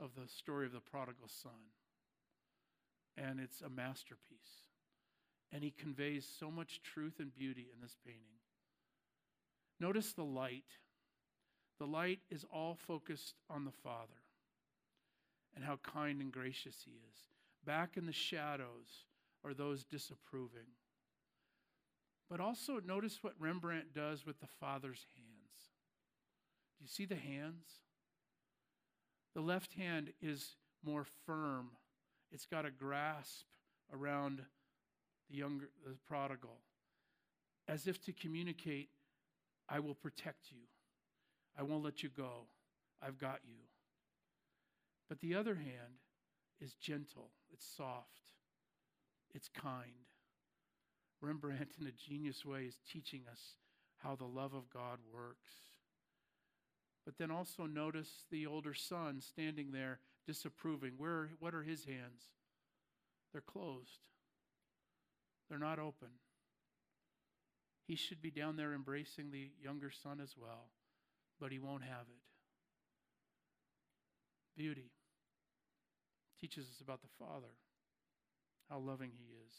of 0.00 0.10
the 0.14 0.28
story 0.28 0.66
of 0.66 0.72
the 0.72 0.80
prodigal 0.80 1.28
son. 1.28 1.70
And 3.16 3.40
it's 3.40 3.62
a 3.62 3.68
masterpiece. 3.68 4.65
And 5.52 5.62
he 5.62 5.70
conveys 5.70 6.28
so 6.38 6.50
much 6.50 6.80
truth 6.82 7.14
and 7.18 7.34
beauty 7.34 7.68
in 7.72 7.80
this 7.80 7.96
painting. 8.04 8.22
Notice 9.78 10.12
the 10.12 10.24
light. 10.24 10.64
The 11.78 11.86
light 11.86 12.20
is 12.30 12.44
all 12.52 12.74
focused 12.74 13.34
on 13.50 13.64
the 13.64 13.70
Father 13.70 14.22
and 15.54 15.64
how 15.64 15.78
kind 15.82 16.20
and 16.20 16.32
gracious 16.32 16.76
He 16.84 16.92
is. 16.92 17.18
Back 17.64 17.96
in 17.96 18.06
the 18.06 18.12
shadows 18.12 19.04
are 19.44 19.54
those 19.54 19.84
disapproving. 19.84 20.68
But 22.28 22.40
also 22.40 22.80
notice 22.84 23.18
what 23.22 23.34
Rembrandt 23.38 23.94
does 23.94 24.26
with 24.26 24.40
the 24.40 24.48
Father's 24.60 25.06
hands. 25.14 25.70
Do 26.78 26.84
you 26.84 26.88
see 26.88 27.04
the 27.06 27.16
hands? 27.16 27.80
The 29.34 29.40
left 29.40 29.74
hand 29.74 30.12
is 30.20 30.56
more 30.84 31.06
firm, 31.26 31.70
it's 32.30 32.46
got 32.46 32.66
a 32.66 32.70
grasp 32.70 33.44
around 33.92 34.42
the 35.30 35.36
younger 35.36 35.68
the 35.84 35.94
prodigal 36.06 36.58
as 37.68 37.86
if 37.86 38.02
to 38.04 38.12
communicate 38.12 38.90
I 39.68 39.80
will 39.80 39.94
protect 39.94 40.52
you. 40.52 40.62
I 41.58 41.62
won't 41.62 41.84
let 41.84 42.02
you 42.02 42.08
go. 42.08 42.46
I've 43.02 43.18
got 43.18 43.40
you. 43.44 43.56
But 45.08 45.20
the 45.20 45.34
other 45.34 45.54
hand 45.54 46.00
is 46.60 46.74
gentle, 46.74 47.30
it's 47.52 47.66
soft, 47.76 48.32
it's 49.34 49.48
kind. 49.48 50.06
Rembrandt, 51.20 51.70
in 51.80 51.86
a 51.86 51.92
genius 51.92 52.44
way, 52.44 52.64
is 52.64 52.78
teaching 52.90 53.22
us 53.30 53.54
how 53.98 54.16
the 54.16 54.24
love 54.24 54.54
of 54.54 54.70
God 54.70 54.98
works. 55.12 55.52
But 57.04 57.18
then 57.18 57.30
also 57.30 57.66
notice 57.66 58.24
the 58.30 58.46
older 58.46 58.74
son 58.74 59.20
standing 59.20 59.70
there 59.70 60.00
disapproving. 60.26 60.94
Where, 60.98 61.30
what 61.38 61.54
are 61.54 61.62
his 61.62 61.84
hands? 61.84 62.24
They're 63.32 63.40
closed, 63.40 64.00
they're 65.48 65.58
not 65.58 65.78
open. 65.78 66.08
He 67.86 67.94
should 67.94 68.20
be 68.20 68.30
down 68.30 68.56
there 68.56 68.74
embracing 68.74 69.30
the 69.30 69.50
younger 69.62 69.90
son 69.90 70.20
as 70.20 70.34
well, 70.36 70.70
but 71.40 71.52
he 71.52 71.58
won't 71.58 71.84
have 71.84 72.06
it. 72.08 72.22
Beauty 74.56 74.90
teaches 76.40 76.66
us 76.66 76.80
about 76.80 77.02
the 77.02 77.08
Father, 77.18 77.54
how 78.68 78.78
loving 78.78 79.10
he 79.12 79.24
is. 79.46 79.54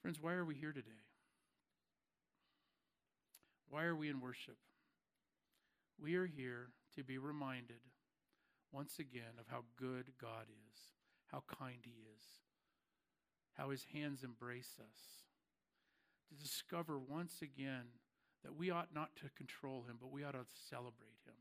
Friends, 0.00 0.18
why 0.20 0.32
are 0.32 0.44
we 0.44 0.54
here 0.54 0.72
today? 0.72 1.02
Why 3.68 3.84
are 3.84 3.96
we 3.96 4.08
in 4.08 4.20
worship? 4.20 4.56
We 6.00 6.14
are 6.14 6.26
here 6.26 6.68
to 6.96 7.04
be 7.04 7.18
reminded 7.18 7.80
once 8.72 8.98
again 8.98 9.36
of 9.38 9.46
how 9.48 9.64
good 9.76 10.12
God 10.20 10.46
is, 10.48 10.78
how 11.26 11.42
kind 11.58 11.78
He 11.82 12.04
is, 12.16 12.24
how 13.58 13.70
His 13.70 13.84
hands 13.92 14.22
embrace 14.22 14.76
us, 14.80 14.98
to 16.28 16.34
discover 16.42 16.98
once 16.98 17.42
again 17.42 17.86
that 18.44 18.56
we 18.56 18.70
ought 18.70 18.94
not 18.94 19.16
to 19.16 19.28
control 19.36 19.82
Him, 19.82 19.96
but 20.00 20.12
we 20.12 20.22
ought 20.22 20.32
to 20.32 20.46
celebrate 20.70 21.18
Him, 21.26 21.34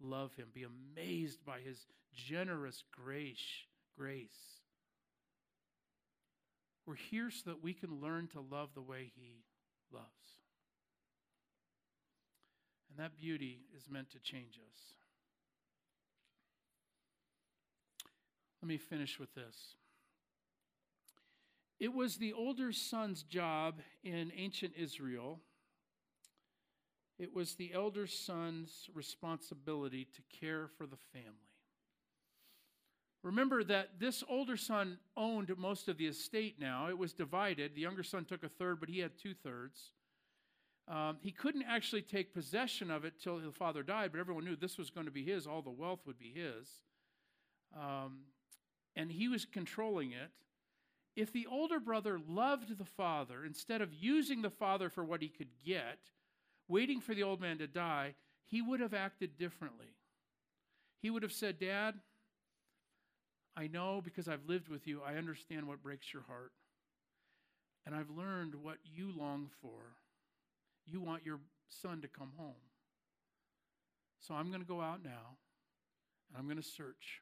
love 0.00 0.34
Him, 0.34 0.48
be 0.52 0.64
amazed 0.64 1.44
by 1.44 1.60
His 1.60 1.86
generous 2.12 2.84
grace. 2.92 3.64
grace. 3.96 4.60
We're 6.86 6.96
here 6.96 7.30
so 7.30 7.50
that 7.50 7.62
we 7.62 7.72
can 7.72 8.00
learn 8.00 8.28
to 8.28 8.40
love 8.40 8.70
the 8.74 8.82
way 8.82 9.10
He 9.16 9.44
loves. 9.90 10.04
And 12.90 13.02
that 13.02 13.16
beauty 13.16 13.60
is 13.74 13.88
meant 13.90 14.10
to 14.10 14.18
change 14.18 14.58
us. 14.58 14.80
Let 18.60 18.68
me 18.68 18.76
finish 18.76 19.18
with 19.18 19.34
this. 19.34 19.76
It 21.80 21.92
was 21.92 22.16
the 22.16 22.32
older 22.32 22.72
son's 22.72 23.22
job 23.22 23.80
in 24.02 24.32
ancient 24.36 24.74
Israel. 24.76 25.40
It 27.18 27.34
was 27.34 27.54
the 27.54 27.72
elder 27.72 28.06
son's 28.06 28.88
responsibility 28.94 30.06
to 30.14 30.38
care 30.40 30.68
for 30.76 30.86
the 30.86 30.96
family. 31.12 31.30
Remember 33.22 33.64
that 33.64 33.98
this 33.98 34.22
older 34.28 34.56
son 34.56 34.98
owned 35.16 35.50
most 35.56 35.88
of 35.88 35.96
the 35.96 36.06
estate 36.06 36.56
now. 36.60 36.88
It 36.88 36.98
was 36.98 37.12
divided. 37.12 37.74
The 37.74 37.80
younger 37.80 38.02
son 38.02 38.24
took 38.24 38.42
a 38.44 38.48
third, 38.48 38.80
but 38.80 38.88
he 38.90 38.98
had 38.98 39.16
two 39.16 39.32
thirds. 39.32 39.92
Um, 40.86 41.16
he 41.22 41.30
couldn't 41.30 41.64
actually 41.66 42.02
take 42.02 42.34
possession 42.34 42.90
of 42.90 43.06
it 43.06 43.14
till 43.22 43.38
the 43.38 43.50
father 43.50 43.82
died, 43.82 44.10
but 44.12 44.20
everyone 44.20 44.44
knew 44.44 44.56
this 44.56 44.76
was 44.76 44.90
going 44.90 45.06
to 45.06 45.12
be 45.12 45.24
his. 45.24 45.46
All 45.46 45.62
the 45.62 45.70
wealth 45.70 46.00
would 46.06 46.18
be 46.18 46.34
his. 46.34 46.68
Um, 47.74 48.24
and 48.94 49.10
he 49.10 49.28
was 49.28 49.46
controlling 49.46 50.12
it. 50.12 50.30
If 51.16 51.32
the 51.32 51.46
older 51.46 51.78
brother 51.78 52.18
loved 52.28 52.76
the 52.76 52.84
father, 52.84 53.44
instead 53.44 53.80
of 53.80 53.94
using 53.94 54.42
the 54.42 54.50
father 54.50 54.90
for 54.90 55.04
what 55.04 55.22
he 55.22 55.28
could 55.28 55.50
get, 55.64 55.98
waiting 56.68 57.00
for 57.00 57.14
the 57.14 57.22
old 57.22 57.40
man 57.40 57.58
to 57.58 57.66
die, 57.66 58.14
he 58.46 58.60
would 58.60 58.80
have 58.80 58.94
acted 58.94 59.38
differently. 59.38 59.94
He 61.00 61.10
would 61.10 61.22
have 61.22 61.32
said, 61.32 61.60
Dad, 61.60 61.94
I 63.56 63.68
know 63.68 64.00
because 64.04 64.26
I've 64.26 64.48
lived 64.48 64.68
with 64.68 64.86
you, 64.86 65.02
I 65.06 65.14
understand 65.14 65.68
what 65.68 65.82
breaks 65.82 66.12
your 66.12 66.22
heart. 66.22 66.52
And 67.86 67.94
I've 67.94 68.10
learned 68.10 68.54
what 68.56 68.78
you 68.84 69.12
long 69.16 69.50
for. 69.60 69.96
You 70.86 71.00
want 71.00 71.24
your 71.24 71.38
son 71.68 72.00
to 72.00 72.08
come 72.08 72.32
home. 72.36 72.54
So 74.18 74.34
I'm 74.34 74.48
going 74.48 74.62
to 74.62 74.66
go 74.66 74.80
out 74.80 75.04
now 75.04 75.36
and 76.28 76.38
I'm 76.38 76.46
going 76.46 76.56
to 76.56 76.68
search 76.68 77.20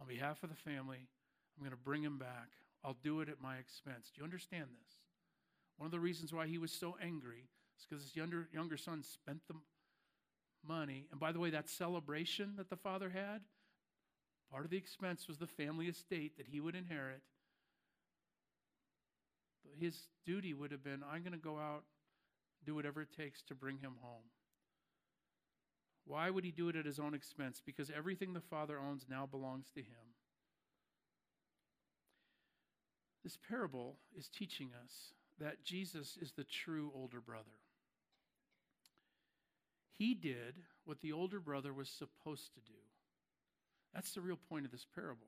on 0.00 0.06
behalf 0.06 0.42
of 0.42 0.50
the 0.50 0.56
family. 0.56 1.08
I'm 1.56 1.64
going 1.64 1.70
to 1.70 1.82
bring 1.82 2.02
him 2.02 2.18
back. 2.18 2.48
I'll 2.84 2.96
do 3.02 3.20
it 3.20 3.28
at 3.28 3.40
my 3.40 3.56
expense. 3.56 4.10
Do 4.14 4.20
you 4.20 4.24
understand 4.24 4.66
this? 4.70 4.94
One 5.76 5.86
of 5.86 5.92
the 5.92 6.00
reasons 6.00 6.32
why 6.32 6.46
he 6.46 6.58
was 6.58 6.72
so 6.72 6.96
angry 7.02 7.48
is 7.78 7.86
because 7.88 8.04
his 8.04 8.16
younger, 8.16 8.48
younger 8.52 8.76
son 8.76 9.02
spent 9.02 9.40
the 9.48 9.54
money. 10.66 11.06
And 11.10 11.20
by 11.20 11.32
the 11.32 11.38
way, 11.38 11.50
that 11.50 11.68
celebration 11.68 12.54
that 12.56 12.70
the 12.70 12.76
father 12.76 13.10
had, 13.10 13.42
Part 14.50 14.64
of 14.64 14.70
the 14.70 14.76
expense 14.76 15.26
was 15.26 15.38
the 15.38 15.46
family 15.46 15.86
estate 15.86 16.36
that 16.36 16.46
he 16.46 16.60
would 16.60 16.74
inherit. 16.74 17.22
But 19.64 19.74
his 19.78 20.08
duty 20.24 20.54
would 20.54 20.70
have 20.70 20.84
been 20.84 21.02
I'm 21.02 21.22
going 21.22 21.32
to 21.32 21.38
go 21.38 21.58
out, 21.58 21.84
do 22.64 22.74
whatever 22.74 23.02
it 23.02 23.12
takes 23.16 23.42
to 23.42 23.54
bring 23.54 23.78
him 23.78 23.96
home. 24.00 24.30
Why 26.04 26.30
would 26.30 26.44
he 26.44 26.52
do 26.52 26.68
it 26.68 26.76
at 26.76 26.86
his 26.86 27.00
own 27.00 27.14
expense? 27.14 27.60
Because 27.64 27.90
everything 27.90 28.32
the 28.32 28.40
Father 28.40 28.78
owns 28.78 29.06
now 29.10 29.26
belongs 29.26 29.70
to 29.74 29.80
him. 29.80 30.14
This 33.26 33.38
parable 33.48 33.96
is 34.16 34.28
teaching 34.28 34.70
us 34.84 34.92
that 35.40 35.64
Jesus 35.64 36.16
is 36.22 36.30
the 36.30 36.44
true 36.44 36.92
older 36.94 37.20
brother. 37.20 37.58
He 39.98 40.14
did 40.14 40.54
what 40.84 41.00
the 41.00 41.10
older 41.10 41.40
brother 41.40 41.74
was 41.74 41.88
supposed 41.88 42.54
to 42.54 42.60
do. 42.60 42.78
That's 43.92 44.12
the 44.12 44.20
real 44.20 44.38
point 44.48 44.64
of 44.64 44.70
this 44.70 44.86
parable. 44.94 45.26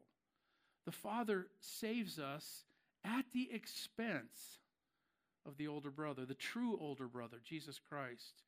The 0.84 0.92
Father 0.92 1.48
saves 1.58 2.20
us 2.20 2.62
at 3.04 3.24
the 3.34 3.48
expense 3.52 4.60
of 5.44 5.56
the 5.56 5.66
older 5.66 5.90
brother, 5.90 6.24
the 6.24 6.34
true 6.34 6.78
older 6.80 7.08
brother, 7.08 7.38
Jesus 7.44 7.80
Christ. 7.88 8.44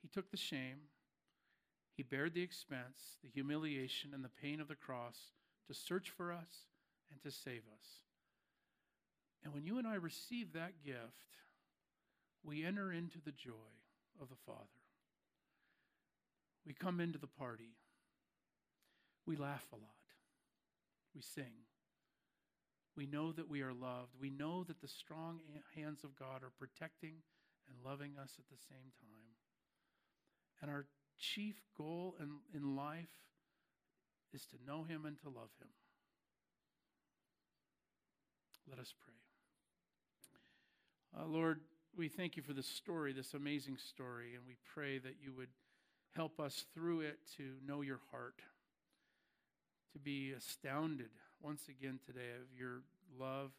He 0.00 0.08
took 0.08 0.30
the 0.30 0.38
shame, 0.38 0.78
he 1.98 2.02
bared 2.02 2.32
the 2.32 2.42
expense, 2.42 3.18
the 3.22 3.28
humiliation, 3.28 4.14
and 4.14 4.24
the 4.24 4.30
pain 4.40 4.58
of 4.58 4.68
the 4.68 4.74
cross 4.74 5.18
to 5.68 5.74
search 5.74 6.08
for 6.08 6.32
us 6.32 6.64
and 7.12 7.22
to 7.22 7.30
save 7.30 7.64
us. 7.78 8.05
And 9.44 9.54
when 9.54 9.64
you 9.64 9.78
and 9.78 9.86
I 9.86 9.94
receive 9.94 10.52
that 10.52 10.82
gift, 10.84 11.36
we 12.42 12.64
enter 12.64 12.92
into 12.92 13.18
the 13.24 13.32
joy 13.32 13.52
of 14.20 14.28
the 14.28 14.36
Father. 14.46 14.60
We 16.66 16.74
come 16.74 17.00
into 17.00 17.18
the 17.18 17.26
party. 17.26 17.76
We 19.26 19.36
laugh 19.36 19.64
a 19.72 19.76
lot. 19.76 19.90
We 21.14 21.22
sing. 21.22 21.64
We 22.96 23.06
know 23.06 23.32
that 23.32 23.48
we 23.48 23.62
are 23.62 23.72
loved. 23.72 24.14
We 24.20 24.30
know 24.30 24.64
that 24.64 24.80
the 24.80 24.88
strong 24.88 25.40
hands 25.74 26.02
of 26.02 26.16
God 26.16 26.42
are 26.42 26.52
protecting 26.58 27.16
and 27.68 27.76
loving 27.84 28.12
us 28.20 28.32
at 28.38 28.48
the 28.48 28.62
same 28.68 28.92
time. 29.00 29.36
And 30.62 30.70
our 30.70 30.86
chief 31.18 31.56
goal 31.76 32.16
in, 32.20 32.38
in 32.54 32.76
life 32.76 33.08
is 34.32 34.46
to 34.46 34.56
know 34.66 34.84
Him 34.84 35.04
and 35.04 35.18
to 35.20 35.28
love 35.28 35.50
Him. 35.60 35.68
Let 38.68 38.78
us 38.80 38.94
pray. 39.00 39.25
Uh, 41.18 41.24
Lord, 41.26 41.60
we 41.96 42.08
thank 42.08 42.36
you 42.36 42.42
for 42.42 42.52
this 42.52 42.66
story, 42.66 43.12
this 43.14 43.32
amazing 43.32 43.78
story, 43.78 44.34
and 44.34 44.44
we 44.46 44.56
pray 44.74 44.98
that 44.98 45.14
you 45.22 45.32
would 45.32 45.48
help 46.14 46.38
us 46.38 46.66
through 46.74 47.00
it 47.00 47.18
to 47.38 47.54
know 47.66 47.80
your 47.80 48.00
heart 48.10 48.42
to 49.92 49.98
be 49.98 50.32
astounded 50.32 51.08
once 51.40 51.68
again 51.70 51.98
today 52.04 52.32
of 52.38 52.58
your 52.58 52.82
love, 53.18 53.50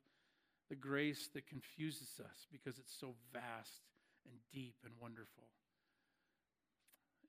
the 0.69 0.75
grace 0.75 1.29
that 1.33 1.47
confuses 1.47 2.21
us 2.23 2.45
because 2.51 2.77
it's 2.77 2.93
so 2.99 3.15
vast 3.33 3.81
and 4.29 4.35
deep 4.53 4.75
and 4.83 4.93
wonderful. 5.01 5.45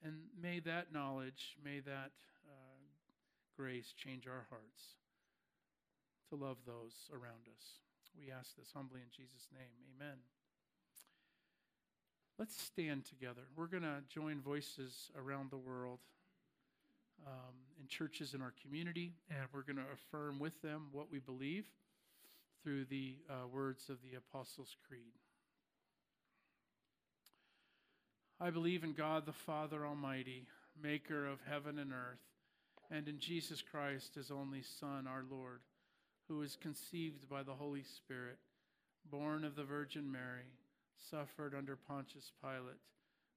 And 0.04 0.14
may 0.38 0.60
that 0.60 0.92
knowledge, 0.92 1.56
may 1.64 1.80
that 1.80 2.12
uh, 2.46 2.76
grace 3.56 3.94
change 3.96 4.26
our 4.26 4.44
hearts 4.50 4.82
to 6.28 6.36
love 6.36 6.58
those 6.66 7.08
around 7.14 7.48
us. 7.56 7.87
We 8.18 8.32
ask 8.32 8.56
this 8.56 8.72
humbly 8.74 9.00
in 9.00 9.08
Jesus' 9.10 9.46
name. 9.52 9.70
Amen. 9.96 10.16
Let's 12.38 12.60
stand 12.60 13.04
together. 13.04 13.42
We're 13.56 13.66
going 13.66 13.84
to 13.84 14.02
join 14.08 14.40
voices 14.40 15.10
around 15.16 15.50
the 15.50 15.56
world 15.56 16.00
um, 17.26 17.54
in 17.80 17.86
churches 17.88 18.34
in 18.34 18.42
our 18.42 18.52
community, 18.62 19.12
and 19.30 19.40
we're 19.52 19.62
going 19.62 19.76
to 19.76 19.92
affirm 19.92 20.38
with 20.38 20.60
them 20.62 20.88
what 20.92 21.10
we 21.10 21.18
believe 21.18 21.66
through 22.62 22.86
the 22.86 23.16
uh, 23.30 23.46
words 23.46 23.88
of 23.88 23.98
the 24.02 24.16
Apostles' 24.16 24.76
Creed. 24.86 25.14
I 28.40 28.50
believe 28.50 28.84
in 28.84 28.92
God 28.92 29.26
the 29.26 29.32
Father 29.32 29.84
Almighty, 29.84 30.46
maker 30.80 31.26
of 31.26 31.40
heaven 31.48 31.78
and 31.78 31.92
earth, 31.92 32.22
and 32.90 33.08
in 33.08 33.18
Jesus 33.18 33.62
Christ, 33.62 34.14
his 34.14 34.30
only 34.30 34.62
Son, 34.62 35.06
our 35.08 35.24
Lord, 35.28 35.60
who 36.28 36.38
was 36.38 36.56
conceived 36.56 37.28
by 37.28 37.42
the 37.42 37.54
Holy 37.54 37.82
Spirit, 37.82 38.38
born 39.10 39.44
of 39.44 39.56
the 39.56 39.64
Virgin 39.64 40.10
Mary, 40.12 40.52
suffered 41.10 41.54
under 41.54 41.76
Pontius 41.76 42.32
Pilate, 42.42 42.80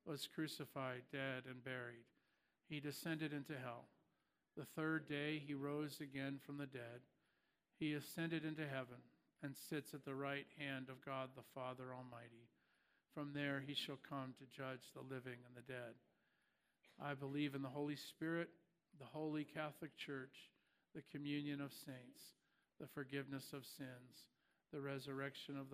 was 0.06 0.28
crucified, 0.34 1.04
dead, 1.12 1.44
and 1.50 1.64
buried. 1.64 2.06
He 2.68 2.80
descended 2.80 3.34
into 3.34 3.54
hell. 3.54 3.86
The 4.58 4.66
third 4.76 5.08
day 5.08 5.42
he 5.46 5.54
rose 5.54 6.02
again 6.02 6.40
from 6.46 6.58
the 6.58 6.66
dead. 6.66 7.02
He 7.80 7.94
ascended 7.94 8.44
into 8.44 8.68
heaven 8.68 9.00
and 9.42 9.56
sits 9.56 9.94
at 9.94 10.04
the 10.04 10.16
right 10.16 10.46
hand 10.58 10.88
of 10.90 11.06
God 11.06 11.30
the 11.36 11.44
Father 11.56 11.94
Almighty. 11.96 12.50
From 13.14 13.32
there 13.34 13.64
he 13.66 13.74
shall 13.74 14.00
come 14.08 14.34
to 14.38 14.58
judge 14.58 14.92
the 14.94 15.02
living 15.02 15.40
and 15.46 15.56
the 15.56 15.72
dead. 15.72 15.96
I 17.02 17.14
believe 17.14 17.56
in 17.56 17.62
the 17.62 17.70
Holy 17.70 17.96
Spirit, 17.96 18.50
the 19.00 19.06
holy 19.06 19.44
Catholic 19.44 19.96
Church, 19.98 20.52
the 20.94 21.02
communion 21.12 21.62
of 21.62 21.72
saints, 21.72 22.22
the 22.82 22.88
forgiveness 22.88 23.54
of 23.54 23.64
sins, 23.78 24.26
the 24.74 24.82
resurrection 24.82 25.56
of 25.56 25.66
the 25.66 25.70